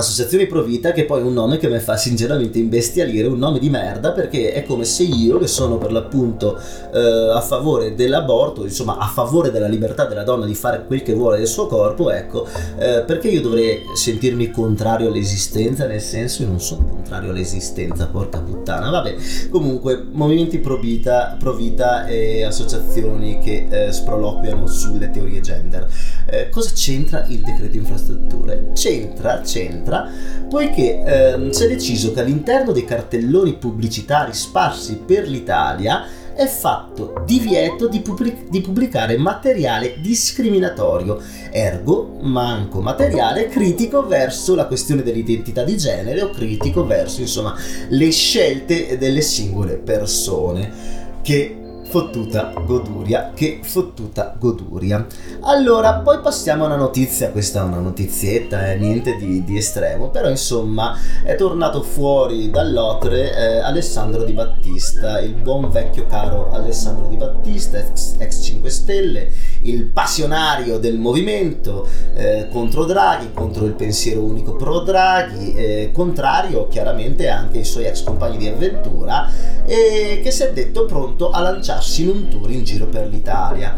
Associazioni 0.00 0.46
Pro 0.46 0.62
Vita, 0.62 0.92
che 0.92 1.04
poi 1.04 1.20
è 1.20 1.24
un 1.24 1.32
nome 1.32 1.58
che 1.58 1.68
mi 1.68 1.78
fa 1.78 1.96
sinceramente 1.96 2.58
imbestialire, 2.58 3.28
un 3.28 3.38
nome 3.38 3.58
di 3.58 3.70
merda, 3.70 4.12
perché 4.12 4.52
è 4.52 4.64
come 4.64 4.84
se 4.84 5.04
io, 5.04 5.38
che 5.38 5.46
sono 5.46 5.78
per 5.78 5.92
l'appunto 5.92 6.58
eh, 6.92 7.30
a 7.32 7.40
favore 7.40 7.94
dell'aborto, 7.94 8.64
insomma 8.64 8.96
a 8.98 9.06
favore 9.06 9.50
della 9.50 9.68
libertà 9.68 10.06
della 10.06 10.24
donna 10.24 10.46
di 10.46 10.54
fare 10.54 10.84
quel 10.86 11.02
che 11.02 11.14
vuole 11.14 11.38
del 11.38 11.46
suo 11.46 11.66
corpo, 11.66 12.10
ecco, 12.10 12.46
eh, 12.78 13.04
perché 13.06 13.28
io 13.28 13.40
dovrei 13.40 13.82
sentirmi 13.94 14.50
contrario 14.50 15.08
all'esistenza, 15.08 15.86
nel 15.86 16.00
senso 16.00 16.42
io 16.42 16.48
non 16.48 16.60
sono 16.60 16.86
contrario 16.86 17.30
all'esistenza, 17.30 18.06
porca 18.06 18.40
puttana, 18.40 18.90
vabbè, 18.90 19.16
comunque 19.50 20.04
movimenti 20.10 20.58
pro 20.58 20.78
vita, 20.78 21.36
pro 21.38 21.54
vita 21.54 22.06
e 22.06 22.44
associazioni 22.44 23.38
che 23.38 23.66
eh, 23.68 23.92
sproloquiano 23.92 24.66
sulle 24.66 25.10
teorie 25.10 25.40
gender. 25.40 25.86
Eh, 26.32 26.48
cosa 26.48 26.70
c'entra 26.72 27.26
il 27.28 27.40
decreto 27.40 27.76
infrastrutture? 27.76 28.70
C'entra, 28.72 29.40
c'entra 29.40 30.08
poiché 30.48 31.02
ehm, 31.02 31.50
si 31.50 31.64
è 31.64 31.68
deciso 31.68 32.12
che 32.12 32.20
all'interno 32.20 32.70
dei 32.70 32.84
cartelloni 32.84 33.54
pubblicitari 33.54 34.32
sparsi 34.32 35.00
per 35.04 35.26
l'Italia 35.26 36.06
è 36.34 36.46
fatto 36.46 37.22
divieto 37.26 37.86
di, 37.88 38.00
pubblic- 38.00 38.48
di, 38.48 38.60
pubblicare 38.60 39.18
materiale 39.18 39.96
discriminatorio, 40.00 41.20
ergo 41.50 42.16
manco 42.22 42.80
materiale 42.80 43.48
critico 43.48 44.06
verso 44.06 44.54
la 44.54 44.66
questione 44.66 45.02
dell'identità 45.02 45.64
di 45.64 45.76
genere 45.76 46.22
o 46.22 46.30
critico 46.30 46.86
verso 46.86 47.20
insomma 47.20 47.54
le 47.88 48.10
scelte 48.10 48.96
delle 48.96 49.20
singole 49.20 49.74
persone 49.74 50.98
che 51.22 51.59
fottuta 51.90 52.52
goduria, 52.64 53.32
che 53.34 53.58
fottuta 53.64 54.36
goduria. 54.38 55.04
Allora, 55.40 55.94
poi 55.94 56.20
passiamo 56.20 56.62
a 56.62 56.66
una 56.66 56.76
notizia, 56.76 57.30
questa 57.30 57.62
è 57.62 57.64
una 57.64 57.80
notizietta, 57.80 58.70
eh, 58.70 58.76
niente 58.76 59.16
di, 59.16 59.42
di, 59.42 59.56
estremo, 59.58 60.08
però 60.08 60.28
insomma 60.28 60.96
è 61.24 61.34
tornato 61.34 61.82
fuori 61.82 62.48
dall'otre 62.48 63.34
eh, 63.34 63.58
Alessandro 63.58 64.22
Di 64.22 64.32
Battista, 64.32 65.18
il 65.18 65.34
buon 65.34 65.68
vecchio 65.68 66.06
caro 66.06 66.52
Alessandro 66.52 67.08
Di 67.08 67.16
Battista, 67.16 67.78
ex, 67.78 68.14
ex 68.18 68.40
5 68.40 68.70
Stelle, 68.70 69.32
il 69.62 69.86
passionario 69.86 70.78
del 70.78 70.96
movimento 70.96 71.88
eh, 72.14 72.46
contro 72.52 72.84
Draghi, 72.84 73.32
contro 73.34 73.66
il 73.66 73.72
pensiero 73.72 74.22
unico 74.22 74.54
pro 74.54 74.78
Draghi, 74.80 75.54
eh, 75.56 75.90
contrario 75.92 76.68
chiaramente 76.68 77.28
anche 77.28 77.58
ai 77.58 77.64
suoi 77.64 77.86
ex 77.86 78.04
compagni 78.04 78.36
di 78.36 78.46
avventura, 78.46 79.28
e 79.66 80.20
che 80.22 80.30
si 80.30 80.44
è 80.44 80.52
detto 80.52 80.84
pronto 80.84 81.30
a 81.30 81.40
lanciarsi 81.40 81.78
in 81.98 82.08
un 82.08 82.28
tour 82.28 82.50
in 82.50 82.64
giro 82.64 82.86
per 82.86 83.08
l'Italia. 83.08 83.74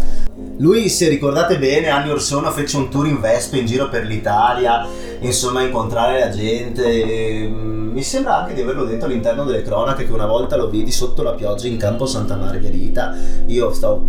Lui, 0.59 0.88
se 0.88 1.09
ricordate 1.09 1.59
bene, 1.59 1.88
anni 1.88 2.11
or 2.11 2.21
sono 2.21 2.51
fece 2.51 2.77
un 2.77 2.88
tour 2.88 3.07
in 3.07 3.21
Vespa 3.21 3.57
in 3.57 3.67
giro 3.67 3.88
per 3.88 4.05
l'Italia, 4.05 4.87
insomma, 5.21 5.62
incontrare 5.62 6.19
la 6.19 6.31
gente. 6.31 7.49
Mm, 7.49 7.93
mi 7.93 8.03
sembra 8.03 8.43
anche 8.43 8.55
di 8.55 8.61
averlo 8.61 8.85
detto 8.85 9.05
all'interno 9.05 9.45
delle 9.45 9.62
cronache 9.62 10.07
che 10.07 10.12
una 10.12 10.27
volta 10.27 10.57
lo 10.57 10.69
vidi 10.69 10.91
sotto 10.91 11.23
la 11.23 11.33
pioggia 11.33 11.67
in 11.67 11.77
campo 11.77 12.07
Santa 12.07 12.37
Margherita. 12.37 13.15
Io 13.47 13.73
stavo 13.73 14.07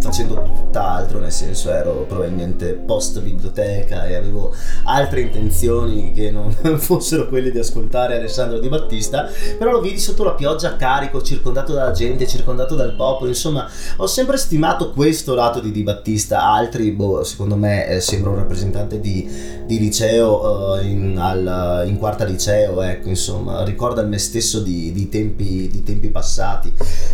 facendo 0.00 0.53
tutt'altro, 0.74 1.20
nel 1.20 1.30
senso 1.30 1.70
ero 1.70 2.04
probabilmente 2.08 2.72
post 2.72 3.20
biblioteca 3.20 4.06
e 4.06 4.16
avevo 4.16 4.52
altre 4.84 5.20
intenzioni 5.20 6.12
che 6.12 6.32
non 6.32 6.52
fossero 6.78 7.28
quelle 7.28 7.52
di 7.52 7.58
ascoltare 7.60 8.16
Alessandro 8.16 8.58
Di 8.58 8.68
Battista, 8.68 9.28
però 9.56 9.70
lo 9.70 9.80
vidi 9.80 10.00
sotto 10.00 10.24
la 10.24 10.32
pioggia 10.32 10.74
carico, 10.74 11.22
circondato 11.22 11.72
dalla 11.72 11.92
gente, 11.92 12.26
circondato 12.26 12.74
dal 12.74 12.96
popolo, 12.96 13.28
insomma 13.28 13.68
ho 13.96 14.06
sempre 14.06 14.36
stimato 14.36 14.90
questo 14.90 15.34
lato 15.34 15.60
di 15.60 15.70
Di 15.70 15.84
Battista, 15.84 16.42
altri, 16.42 16.90
boh, 16.90 17.22
secondo 17.22 17.54
me 17.54 17.86
eh, 17.86 18.00
sembra 18.00 18.30
un 18.30 18.36
rappresentante 18.36 18.98
di, 18.98 19.62
di 19.64 19.78
liceo 19.78 20.72
uh, 20.72 20.84
in, 20.84 21.16
al, 21.18 21.84
in, 21.86 21.98
quarta 21.98 22.24
liceo, 22.24 22.82
ecco, 22.82 23.08
insomma, 23.08 23.62
ricorda 23.62 24.02
me 24.02 24.18
stesso 24.18 24.60
di, 24.60 24.90
di, 24.92 25.08
tempi, 25.08 25.68
di 25.68 25.82
tempi, 25.84 26.08
passati. 26.08 26.72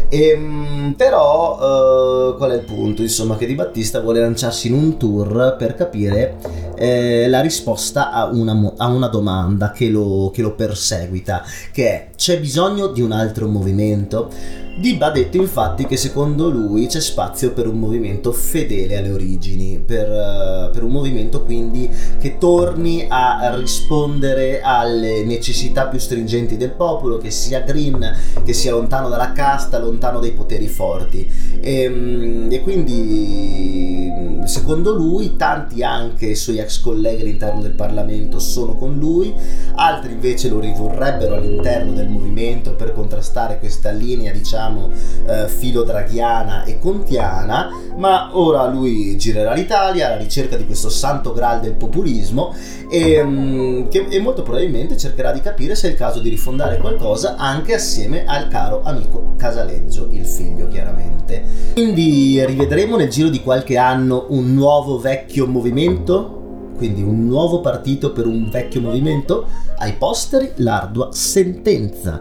E, 0.08 0.28
ehm, 0.28 0.94
però 0.96 2.30
uh, 2.30 2.36
qual 2.36 2.52
è 2.52 2.54
il 2.54 2.64
punto, 2.64 3.02
insomma, 3.02 3.36
che 3.36 3.46
Di 3.50 3.56
Battista 3.56 3.98
vuole 3.98 4.20
lanciarsi 4.20 4.68
in 4.68 4.74
un 4.74 4.96
tour 4.96 5.56
per 5.58 5.74
capire 5.74 6.36
eh, 6.76 7.26
la 7.26 7.40
risposta 7.40 8.12
a 8.12 8.26
una, 8.26 8.74
a 8.76 8.86
una 8.86 9.08
domanda 9.08 9.72
che 9.72 9.88
lo, 9.88 10.30
che 10.32 10.40
lo 10.40 10.54
perseguita, 10.54 11.42
che 11.72 11.88
è 11.88 12.08
c'è 12.14 12.38
bisogno 12.38 12.86
di 12.86 13.00
un 13.00 13.10
altro 13.10 13.48
movimento? 13.48 14.30
Dib 14.76 15.02
ha 15.02 15.10
detto 15.10 15.36
infatti 15.36 15.84
che 15.84 15.96
secondo 15.96 16.48
lui 16.48 16.86
c'è 16.86 17.00
spazio 17.00 17.52
per 17.52 17.66
un 17.66 17.78
movimento 17.78 18.32
fedele 18.32 18.96
alle 18.96 19.10
origini, 19.10 19.82
per, 19.84 20.08
uh, 20.08 20.70
per, 20.70 20.84
un 20.84 20.90
movimento 20.90 21.42
quindi 21.42 21.90
che 22.18 22.38
torni 22.38 23.04
a 23.08 23.54
rispondere 23.56 24.62
alle 24.62 25.22
necessità 25.24 25.86
più 25.86 25.98
stringenti 25.98 26.56
del 26.56 26.70
popolo, 26.70 27.18
che 27.18 27.30
sia 27.30 27.60
green, 27.60 28.16
che 28.42 28.52
sia 28.52 28.70
lontano 28.70 29.08
dalla 29.08 29.32
casta, 29.32 29.78
lontano 29.78 30.18
dai 30.18 30.32
poteri 30.32 30.68
forti. 30.68 31.28
E, 31.60 31.82
ehm, 31.82 32.48
e 32.50 32.62
quindi 32.62 34.08
secondo 34.44 34.92
lui 34.92 35.36
tanti 35.36 35.82
anche 35.82 36.34
suoi 36.34 36.58
ex 36.58 36.80
colleghi 36.80 37.22
all'interno 37.22 37.60
del 37.60 37.72
Parlamento 37.72 38.38
sono 38.38 38.76
con 38.76 38.96
lui, 38.96 39.34
altri 39.74 40.12
invece 40.12 40.48
lo 40.48 40.58
ridurrebbero 40.58 41.34
all'interno 41.34 41.92
del 41.92 42.08
movimento 42.08 42.74
per 42.74 42.92
contrastare 42.92 43.58
questa 43.58 43.90
linea 43.90 44.32
diciamo 44.32 44.59
diciamo 44.60 44.90
eh, 45.26 45.48
filodraghiana 45.48 46.64
e 46.64 46.78
contiana, 46.78 47.70
ma 47.96 48.30
ora 48.32 48.68
lui 48.68 49.16
girerà 49.16 49.54
l'Italia 49.54 50.06
alla 50.06 50.16
ricerca 50.16 50.56
di 50.56 50.66
questo 50.66 50.90
santo 50.90 51.32
graal 51.32 51.60
del 51.60 51.74
populismo 51.74 52.54
e, 52.90 53.20
um, 53.20 53.88
che, 53.88 54.06
e 54.08 54.20
molto 54.20 54.42
probabilmente 54.42 54.96
cercherà 54.96 55.32
di 55.32 55.40
capire 55.40 55.74
se 55.74 55.88
è 55.88 55.90
il 55.90 55.96
caso 55.96 56.20
di 56.20 56.28
rifondare 56.28 56.76
qualcosa 56.78 57.36
anche 57.36 57.74
assieme 57.74 58.24
al 58.26 58.48
caro 58.48 58.82
amico 58.84 59.34
Casaleggio, 59.36 60.08
il 60.10 60.26
figlio 60.26 60.68
chiaramente. 60.68 61.42
Quindi 61.72 62.44
rivedremo 62.44 62.96
nel 62.96 63.08
giro 63.08 63.28
di 63.28 63.40
qualche 63.40 63.78
anno 63.78 64.26
un 64.30 64.52
nuovo 64.52 64.98
vecchio 64.98 65.46
movimento? 65.46 66.39
Quindi 66.80 67.02
un 67.02 67.26
nuovo 67.26 67.60
partito 67.60 68.10
per 68.10 68.26
un 68.26 68.48
vecchio 68.48 68.80
movimento? 68.80 69.46
Ai 69.76 69.96
posteri 69.96 70.52
l'ardua 70.56 71.10
sentenza. 71.12 72.20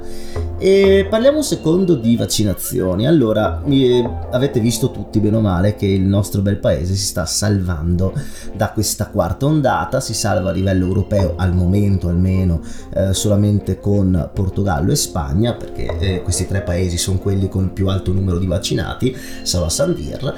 E 0.58 1.08
parliamo 1.10 1.38
un 1.38 1.44
secondo 1.44 1.96
di 1.96 2.18
vaccinazioni. 2.18 3.08
Allora, 3.08 3.62
eh, 3.66 4.10
avete 4.32 4.60
visto 4.60 4.92
tutti 4.92 5.22
bene 5.22 5.38
o 5.38 5.40
male 5.40 5.76
che 5.76 5.86
il 5.86 6.02
nostro 6.02 6.42
bel 6.42 6.58
paese 6.58 6.96
si 6.96 7.06
sta 7.06 7.26
salvando 7.26 8.14
da 8.54 8.72
questa 8.72 9.08
quarta 9.08 9.46
ondata, 9.46 10.02
si 10.02 10.14
salva 10.14 10.50
a 10.50 10.54
livello 10.54 10.86
europeo 10.86 11.36
al 11.38 11.56
momento 11.56 12.10
almeno 12.10 12.60
eh, 12.94 13.14
solamente 13.14 13.80
con 13.80 14.30
Portogallo 14.34 14.92
e 14.92 14.98
Spagna, 14.98 15.54
perché 15.54 15.98
eh, 16.00 16.22
questi 16.22 16.48
tre 16.48 16.62
paesi 16.62 16.98
sono 16.98 17.20
quelli 17.20 17.48
con 17.48 17.64
il 17.64 17.70
più 17.70 17.88
alto 17.88 18.12
numero 18.12 18.38
di 18.40 18.48
vaccinati, 18.48 19.16
Sava 19.44 19.70
Sandir. 19.70 20.34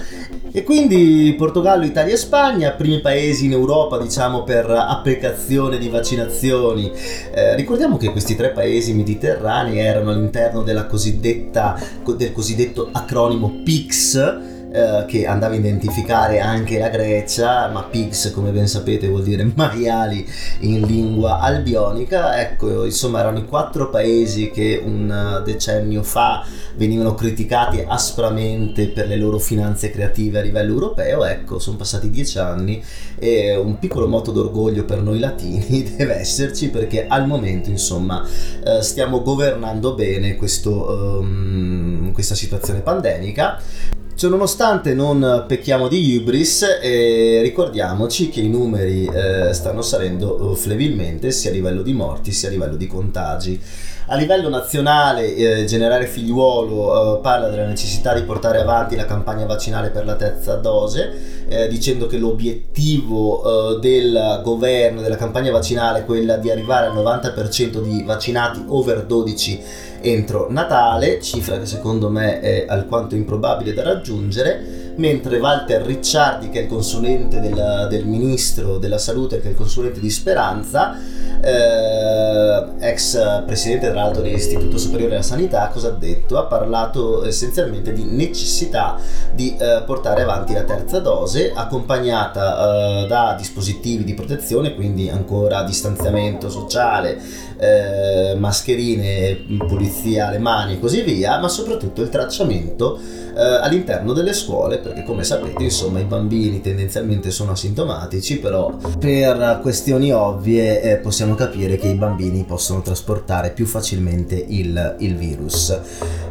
E 0.52 0.64
quindi 0.64 1.34
Portogallo, 1.36 1.86
Italia 1.86 2.14
e 2.14 2.18
Spagna, 2.18 2.72
primi 2.72 3.00
paesi 3.02 3.46
in 3.46 3.54
Europa 3.54 3.98
diciamo 3.98 4.10
per 4.44 4.70
applicazione 4.70 5.78
di 5.78 5.88
vaccinazioni. 5.88 6.92
Eh, 7.34 7.56
ricordiamo 7.56 7.96
che 7.96 8.12
questi 8.12 8.36
tre 8.36 8.52
paesi 8.52 8.94
mediterranei 8.94 9.80
erano 9.80 10.12
all'interno 10.12 10.62
cosiddetta, 10.86 11.80
del 12.18 12.34
cosiddetto 12.34 12.90
acronimo 12.92 13.62
PICS, 13.64 14.51
eh, 14.74 15.04
che 15.06 15.26
andava 15.26 15.54
a 15.54 15.58
identificare 15.58 16.40
anche 16.40 16.80
la 16.80 16.88
Grecia, 16.88 17.68
ma 17.68 17.84
pigs 17.84 18.32
come 18.34 18.52
ben 18.52 18.68
sapete 18.68 19.10
vuol 19.10 19.24
dire 19.24 19.44
maiali 19.54 20.26
in 20.60 20.82
lingua 20.84 21.40
albionica, 21.40 22.40
ecco 22.40 22.86
insomma 22.86 23.20
erano 23.20 23.40
i 23.40 23.46
quattro 23.46 23.90
paesi 23.90 24.50
che 24.50 24.82
un 24.82 25.42
decennio 25.44 26.04
fa 26.04 26.46
venivano 26.76 27.16
criticati 27.16 27.84
aspramente 27.86 28.88
per 28.88 29.08
le 29.08 29.18
loro 29.18 29.40
finanze 29.40 29.92
creative 29.92 30.40
a 30.40 30.42
livello 30.42 30.72
europeo, 30.72 31.26
ecco 31.26 31.60
sono 31.60 31.76
passati 31.76 32.10
dieci 32.10 32.40
anni 32.40 32.82
e 33.20 33.54
un 33.58 33.78
piccolo 33.78 34.08
moto 34.08 34.32
d'orgoglio 34.32 34.86
per 34.86 35.02
noi 35.02 35.20
latini 35.20 35.84
deve 35.98 36.16
esserci 36.16 36.70
perché 36.70 37.08
al 37.08 37.28
momento 37.28 37.70
insomma 37.70 38.26
eh, 38.64 38.82
stiamo 38.82 39.22
governando 39.22 39.96
bene 39.96 40.38
questo, 40.38 41.20
um, 41.20 42.14
questa 42.14 42.36
situazione 42.36 42.80
pandemica 42.80 44.00
Ciononostante 44.22 44.94
non 44.94 45.46
pecchiamo 45.48 45.88
di 45.88 46.16
hubris 46.16 46.78
e 46.80 47.40
ricordiamoci 47.42 48.30
che 48.30 48.40
i 48.40 48.50
numeri 48.50 49.08
eh, 49.12 49.52
stanno 49.52 49.82
salendo 49.82 50.52
eh, 50.52 50.56
flebilmente 50.56 51.32
sia 51.32 51.50
a 51.50 51.54
livello 51.54 51.82
di 51.82 51.92
morti 51.94 52.32
sia 52.32 52.48
a 52.48 52.52
livello 52.52 52.76
di 52.76 52.86
contagi. 52.86 53.60
A 54.06 54.16
livello 54.16 54.48
nazionale, 54.48 55.34
eh, 55.34 55.66
generale 55.66 56.06
Figliuolo 56.06 57.18
eh, 57.18 57.22
parla 57.22 57.50
della 57.50 57.66
necessità 57.66 58.14
di 58.14 58.22
portare 58.22 58.60
avanti 58.60 58.96
la 58.96 59.06
campagna 59.06 59.48
vaccinale 59.48 59.90
per 59.90 60.06
la 60.06 60.16
terza 60.16 60.54
dose, 60.54 61.46
eh, 61.48 61.68
dicendo 61.68 62.06
che 62.06 62.18
l'obiettivo 62.20 63.76
eh, 63.76 63.80
del 63.80 64.42
governo 64.44 65.02
della 65.02 65.16
campagna 65.16 65.52
vaccinale 65.52 66.02
è 66.02 66.06
quella 66.06 66.38
di 66.38 66.52
arrivare 66.52 66.86
al 66.86 66.96
90% 66.96 67.82
di 67.82 68.04
vaccinati 68.04 68.64
over 68.68 69.04
12 69.04 69.90
entro 70.02 70.48
Natale, 70.50 71.22
cifra 71.22 71.60
che 71.60 71.66
secondo 71.66 72.10
me 72.10 72.40
è 72.40 72.66
alquanto 72.68 73.16
improbabile 73.16 73.74
da 73.74 73.84
raggiungere 73.84 74.82
mentre 74.96 75.40
Walter 75.40 75.82
Ricciardi, 75.82 76.50
che 76.50 76.60
è 76.60 76.62
il 76.64 76.68
consulente 76.68 77.40
della, 77.40 77.88
del 77.88 78.06
ministro 78.06 78.78
della 78.78 78.98
salute, 78.98 79.40
che 79.40 79.48
è 79.48 79.52
il 79.52 79.58
consulente 79.58 80.00
di 80.00 80.10
Speranza, 80.10 80.96
eh, 81.42 82.66
ex 82.80 83.44
presidente 83.46 83.90
tra 83.90 84.04
l'altro 84.04 84.22
dell'Istituto 84.22 84.78
Superiore 84.78 85.12
della 85.12 85.24
Sanità, 85.24 85.70
cosa 85.70 85.88
ha 85.88 85.92
detto? 85.92 86.38
Ha 86.38 86.44
parlato 86.44 87.26
essenzialmente 87.26 87.94
di 87.94 88.04
necessità 88.04 88.98
di 89.34 89.56
eh, 89.58 89.82
portare 89.86 90.22
avanti 90.22 90.54
la 90.54 90.64
terza 90.64 91.00
dose, 91.00 91.52
accompagnata 91.54 93.04
eh, 93.04 93.08
da 93.08 93.36
dispositivi 93.38 94.04
di 94.04 94.14
protezione, 94.14 94.76
quindi 94.76 95.10
ancora 95.10 95.64
distanziamento 95.64 96.50
sociale, 96.50 97.20
eh, 97.62 98.34
mascherine, 98.38 99.38
pulizia 99.68 100.28
alle 100.28 100.40
mani 100.40 100.74
e 100.74 100.80
così 100.80 101.02
via, 101.02 101.40
ma 101.40 101.48
soprattutto 101.48 102.02
il 102.02 102.10
tracciamento 102.10 102.98
eh, 102.98 103.42
all'interno 103.42 104.14
delle 104.14 104.34
scuole, 104.34 104.80
perché 104.80 105.04
come 105.04 105.24
sapete, 105.24 105.64
insomma, 105.64 106.00
i 106.00 106.06
bambini 106.06 106.60
tendenzialmente 106.60 107.30
sono 107.30 107.52
asintomatici, 107.52 108.40
però 108.40 108.76
per 108.98 109.60
questioni 109.62 110.12
ovvie 110.12 110.82
eh, 110.82 110.98
possiamo 110.98 111.36
capire 111.36 111.78
che 111.78 111.88
i 111.88 111.94
bambini 111.94 112.44
possono 112.46 112.82
trasportare 112.82 113.52
più 113.52 113.68
facilmente 113.68 114.36
il, 114.36 114.96
il 115.00 115.16
virus. 115.16 115.70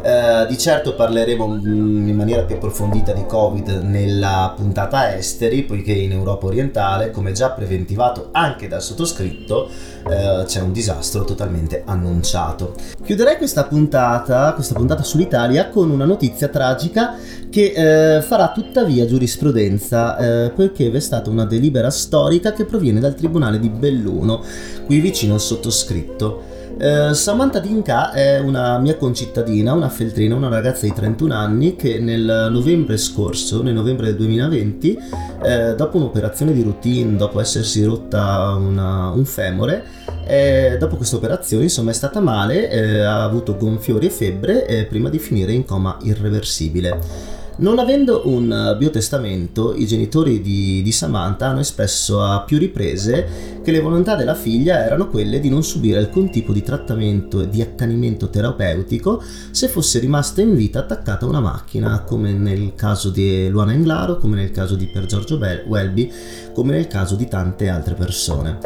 Eh, 0.02 0.46
di 0.48 0.58
certo 0.58 0.94
parleremo 0.94 1.46
mm, 1.46 2.08
in 2.08 2.16
maniera 2.16 2.42
più 2.42 2.56
approfondita 2.56 3.12
di 3.12 3.24
Covid 3.24 3.68
nella 3.82 4.52
puntata 4.56 5.14
esteri, 5.16 5.62
poiché 5.62 5.92
in 5.92 6.10
Europa 6.10 6.46
orientale, 6.46 7.12
come 7.12 7.30
già 7.32 7.50
preventivato 7.50 8.30
anche 8.32 8.66
dal 8.66 8.82
sottoscritto, 8.82 9.68
eh, 10.08 10.44
c'è 10.46 10.60
un 10.60 10.72
disastro 10.72 11.24
totalmente 11.24 11.82
annunciato. 11.84 12.74
Chiuderei 13.04 13.36
questa 13.36 13.64
puntata, 13.64 14.52
questa 14.54 14.74
puntata 14.74 15.02
sull'Italia 15.02 15.68
con 15.68 15.90
una 15.90 16.04
notizia 16.04 16.48
tragica 16.48 17.16
che 17.50 18.16
eh, 18.16 18.22
farà 18.22 18.52
tuttavia 18.52 19.06
giurisprudenza 19.06 20.16
eh, 20.16 20.50
poiché 20.50 20.90
è 20.90 21.00
stata 21.00 21.30
una 21.30 21.44
delibera 21.44 21.90
storica 21.90 22.52
che 22.52 22.64
proviene 22.64 23.00
dal 23.00 23.14
Tribunale 23.14 23.58
di 23.58 23.68
Belluno, 23.68 24.42
qui 24.86 25.00
vicino 25.00 25.34
al 25.34 25.40
sottoscritto. 25.40 26.49
Uh, 26.80 27.12
Samantha 27.12 27.58
Dinka 27.58 28.10
è 28.10 28.38
una 28.38 28.78
mia 28.78 28.96
concittadina, 28.96 29.74
una 29.74 29.90
feltrina, 29.90 30.34
una 30.34 30.48
ragazza 30.48 30.86
di 30.86 30.94
31 30.94 31.34
anni 31.34 31.76
che 31.76 31.98
nel 31.98 32.48
novembre 32.50 32.96
scorso, 32.96 33.62
nel 33.62 33.74
novembre 33.74 34.06
del 34.06 34.16
2020, 34.16 34.98
eh, 35.42 35.74
dopo 35.74 35.98
un'operazione 35.98 36.54
di 36.54 36.62
routine, 36.62 37.18
dopo 37.18 37.38
essersi 37.38 37.84
rotta 37.84 38.54
una, 38.58 39.10
un 39.10 39.26
femore, 39.26 39.84
eh, 40.26 40.78
dopo 40.78 40.96
questa 40.96 41.16
operazione 41.16 41.64
insomma 41.64 41.90
è 41.90 41.94
stata 41.94 42.18
male, 42.20 42.70
eh, 42.70 43.00
ha 43.00 43.24
avuto 43.24 43.58
gonfiori 43.58 44.06
e 44.06 44.10
febbre 44.10 44.86
prima 44.88 45.10
di 45.10 45.18
finire 45.18 45.52
in 45.52 45.66
coma 45.66 45.98
irreversibile. 46.00 47.39
Non 47.60 47.78
avendo 47.78 48.22
un 48.24 48.74
biotestamento, 48.78 49.74
i 49.74 49.86
genitori 49.86 50.40
di, 50.40 50.80
di, 50.80 50.92
Samantha 50.92 51.48
hanno 51.48 51.60
espresso 51.60 52.22
a 52.22 52.40
più 52.40 52.56
riprese 52.56 53.60
che 53.62 53.70
le 53.70 53.80
volontà 53.80 54.16
della 54.16 54.34
figlia 54.34 54.82
erano 54.82 55.08
quelle 55.08 55.40
di 55.40 55.50
non 55.50 55.62
subire 55.62 55.98
alcun 55.98 56.30
tipo 56.30 56.54
di 56.54 56.62
trattamento 56.62 57.42
e 57.42 57.50
di 57.50 57.60
accanimento 57.60 58.30
terapeutico 58.30 59.22
se 59.50 59.68
fosse 59.68 59.98
rimasta 59.98 60.40
in 60.40 60.56
vita 60.56 60.78
attaccata 60.78 61.26
a 61.26 61.28
una 61.28 61.40
macchina, 61.40 62.00
come 62.00 62.32
nel 62.32 62.72
caso 62.74 63.10
di 63.10 63.50
Luana 63.50 63.74
Englaro, 63.74 64.16
come 64.16 64.36
nel 64.36 64.52
caso 64.52 64.74
di 64.74 64.86
Per 64.86 65.04
Giorgio 65.04 65.36
Welby, 65.36 66.10
come 66.54 66.72
nel 66.72 66.86
caso 66.86 67.14
di 67.14 67.28
tante 67.28 67.68
altre 67.68 67.92
persone. 67.92 68.56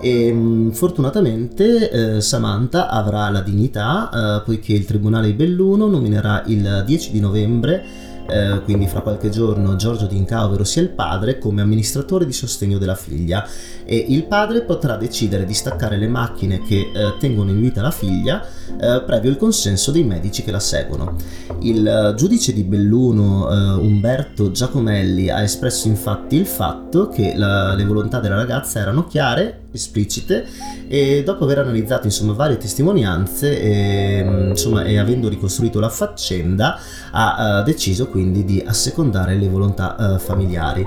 E 0.00 0.32
mm, 0.32 0.70
fortunatamente 0.70 1.90
eh, 1.90 2.20
Samantha 2.20 2.88
avrà 2.88 3.28
la 3.30 3.40
dignità, 3.40 4.10
eh, 4.38 4.42
poiché 4.44 4.74
il 4.74 4.84
Tribunale 4.84 5.26
di 5.26 5.32
Belluno 5.32 5.88
nominerà 5.88 6.44
il 6.46 6.84
10 6.86 7.10
di 7.10 7.18
novembre 7.18 8.12
eh, 8.26 8.60
quindi 8.64 8.86
fra 8.86 9.00
qualche 9.00 9.30
giorno 9.30 9.76
Giorgio 9.76 10.06
D'Inca, 10.06 10.44
ovvero 10.44 10.64
sia 10.64 10.82
il 10.82 10.90
padre, 10.90 11.38
come 11.38 11.62
amministratore 11.62 12.26
di 12.26 12.32
sostegno 12.32 12.78
della 12.78 12.94
figlia 12.94 13.46
e 13.84 13.96
il 14.08 14.24
padre 14.24 14.62
potrà 14.62 14.96
decidere 14.96 15.44
di 15.44 15.54
staccare 15.54 15.96
le 15.96 16.08
macchine 16.08 16.62
che 16.62 16.90
eh, 16.92 17.14
tengono 17.18 17.50
in 17.50 17.60
vita 17.60 17.82
la 17.82 17.90
figlia 17.90 18.42
eh, 18.80 19.02
previo 19.04 19.30
il 19.30 19.36
consenso 19.36 19.90
dei 19.90 20.04
medici 20.04 20.42
che 20.42 20.50
la 20.50 20.60
seguono. 20.60 21.16
Il 21.60 21.86
eh, 21.86 22.14
giudice 22.16 22.52
di 22.52 22.64
Belluno 22.64 23.50
eh, 23.50 23.54
Umberto 23.80 24.50
Giacomelli 24.50 25.28
ha 25.28 25.42
espresso 25.42 25.88
infatti 25.88 26.36
il 26.36 26.46
fatto 26.46 27.08
che 27.08 27.34
la, 27.36 27.74
le 27.74 27.84
volontà 27.84 28.20
della 28.20 28.36
ragazza 28.36 28.80
erano 28.80 29.06
chiare 29.06 29.63
esplicite 29.74 30.46
e 30.86 31.22
dopo 31.24 31.44
aver 31.44 31.58
analizzato 31.58 32.06
insomma 32.06 32.32
varie 32.32 32.56
testimonianze 32.56 33.60
e, 33.60 34.24
mm, 34.24 34.50
insomma, 34.50 34.84
e 34.84 34.98
avendo 34.98 35.28
ricostruito 35.28 35.80
la 35.80 35.88
faccenda 35.88 36.78
ha 37.10 37.60
uh, 37.60 37.64
deciso 37.64 38.08
quindi 38.08 38.44
di 38.44 38.62
assecondare 38.64 39.36
le 39.36 39.48
volontà 39.48 39.96
uh, 39.98 40.18
familiari 40.18 40.84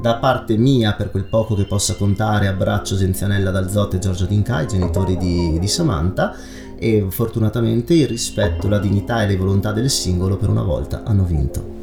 da 0.00 0.16
parte 0.16 0.56
mia 0.56 0.94
per 0.94 1.10
quel 1.10 1.24
poco 1.24 1.54
che 1.54 1.66
possa 1.66 1.94
contare 1.94 2.46
abbraccio 2.46 2.96
Genzianella 2.96 3.50
Dalzotte 3.50 3.96
e 3.96 4.00
Giorgio 4.00 4.24
Dinca 4.24 4.62
i 4.62 4.66
genitori 4.66 5.16
di, 5.16 5.58
di 5.58 5.68
Samantha 5.68 6.34
e 6.82 7.06
fortunatamente 7.10 7.92
il 7.92 8.08
rispetto, 8.08 8.66
la 8.66 8.78
dignità 8.78 9.22
e 9.22 9.26
le 9.26 9.36
volontà 9.36 9.70
del 9.70 9.90
singolo 9.90 10.38
per 10.38 10.48
una 10.48 10.62
volta 10.62 11.02
hanno 11.04 11.24
vinto. 11.24 11.79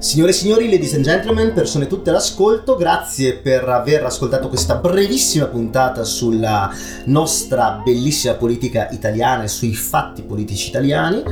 Signore 0.00 0.30
e 0.30 0.32
signori, 0.32 0.70
ladies 0.70 0.94
and 0.94 1.04
gentlemen, 1.04 1.52
persone 1.52 1.86
tutte 1.86 2.08
all'ascolto, 2.08 2.74
grazie 2.74 3.34
per 3.34 3.68
aver 3.68 4.02
ascoltato 4.02 4.48
questa 4.48 4.76
brevissima 4.76 5.44
puntata 5.44 6.04
sulla 6.04 6.74
nostra 7.04 7.82
bellissima 7.84 8.32
politica 8.32 8.88
italiana 8.92 9.42
e 9.42 9.48
sui 9.48 9.74
fatti 9.74 10.22
politici 10.22 10.68
italiani. 10.68 11.22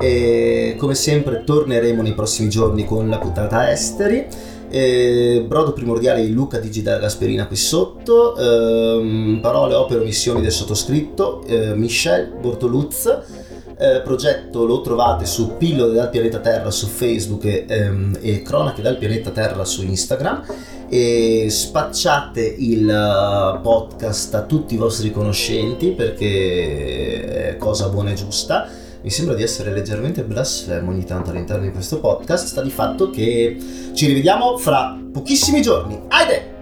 E 0.00 0.74
come 0.76 0.96
sempre 0.96 1.44
torneremo 1.44 2.02
nei 2.02 2.14
prossimi 2.14 2.48
giorni 2.48 2.84
con 2.84 3.08
la 3.08 3.18
puntata 3.18 3.70
esteri. 3.70 4.26
Eh, 4.70 5.44
brodo 5.46 5.72
primordiale 5.72 6.26
di 6.26 6.32
Luca 6.32 6.58
Digi 6.58 6.82
da 6.82 6.98
Gasperina 6.98 7.46
qui 7.46 7.54
sotto, 7.54 8.36
ehm, 8.36 9.38
parole, 9.40 9.74
opere, 9.74 10.02
missioni 10.02 10.40
del 10.40 10.50
sottoscritto, 10.50 11.44
eh, 11.46 11.76
Michel 11.76 12.32
Bortoluz 12.40 13.44
eh, 13.78 14.00
progetto 14.02 14.64
lo 14.64 14.80
trovate 14.80 15.26
su 15.26 15.56
Pillole 15.56 15.94
dal 15.94 16.08
pianeta 16.08 16.38
Terra 16.38 16.70
su 16.70 16.86
Facebook 16.86 17.44
e, 17.44 17.64
ehm, 17.68 18.18
e 18.20 18.42
Cronache 18.42 18.82
dal 18.82 18.96
pianeta 18.96 19.30
Terra 19.30 19.64
su 19.64 19.82
Instagram 19.84 20.44
e 20.88 21.46
spacciate 21.50 22.40
il 22.58 22.86
uh, 22.86 23.60
podcast 23.60 24.34
a 24.34 24.42
tutti 24.42 24.74
i 24.74 24.78
vostri 24.78 25.10
conoscenti 25.10 25.90
perché 25.90 27.50
è 27.50 27.56
cosa 27.56 27.88
buona 27.88 28.12
e 28.12 28.14
giusta. 28.14 28.68
Mi 29.02 29.10
sembra 29.10 29.34
di 29.34 29.42
essere 29.42 29.72
leggermente 29.72 30.24
blasfemo 30.24 30.90
ogni 30.90 31.04
tanto 31.04 31.30
all'interno 31.30 31.64
di 31.64 31.70
questo 31.70 32.00
podcast. 32.00 32.46
Sta 32.46 32.62
di 32.62 32.70
fatto 32.70 33.10
che 33.10 33.56
ci 33.92 34.06
rivediamo 34.06 34.56
fra 34.58 34.98
pochissimi 35.12 35.60
giorni. 35.62 36.00
Aide! 36.08 36.55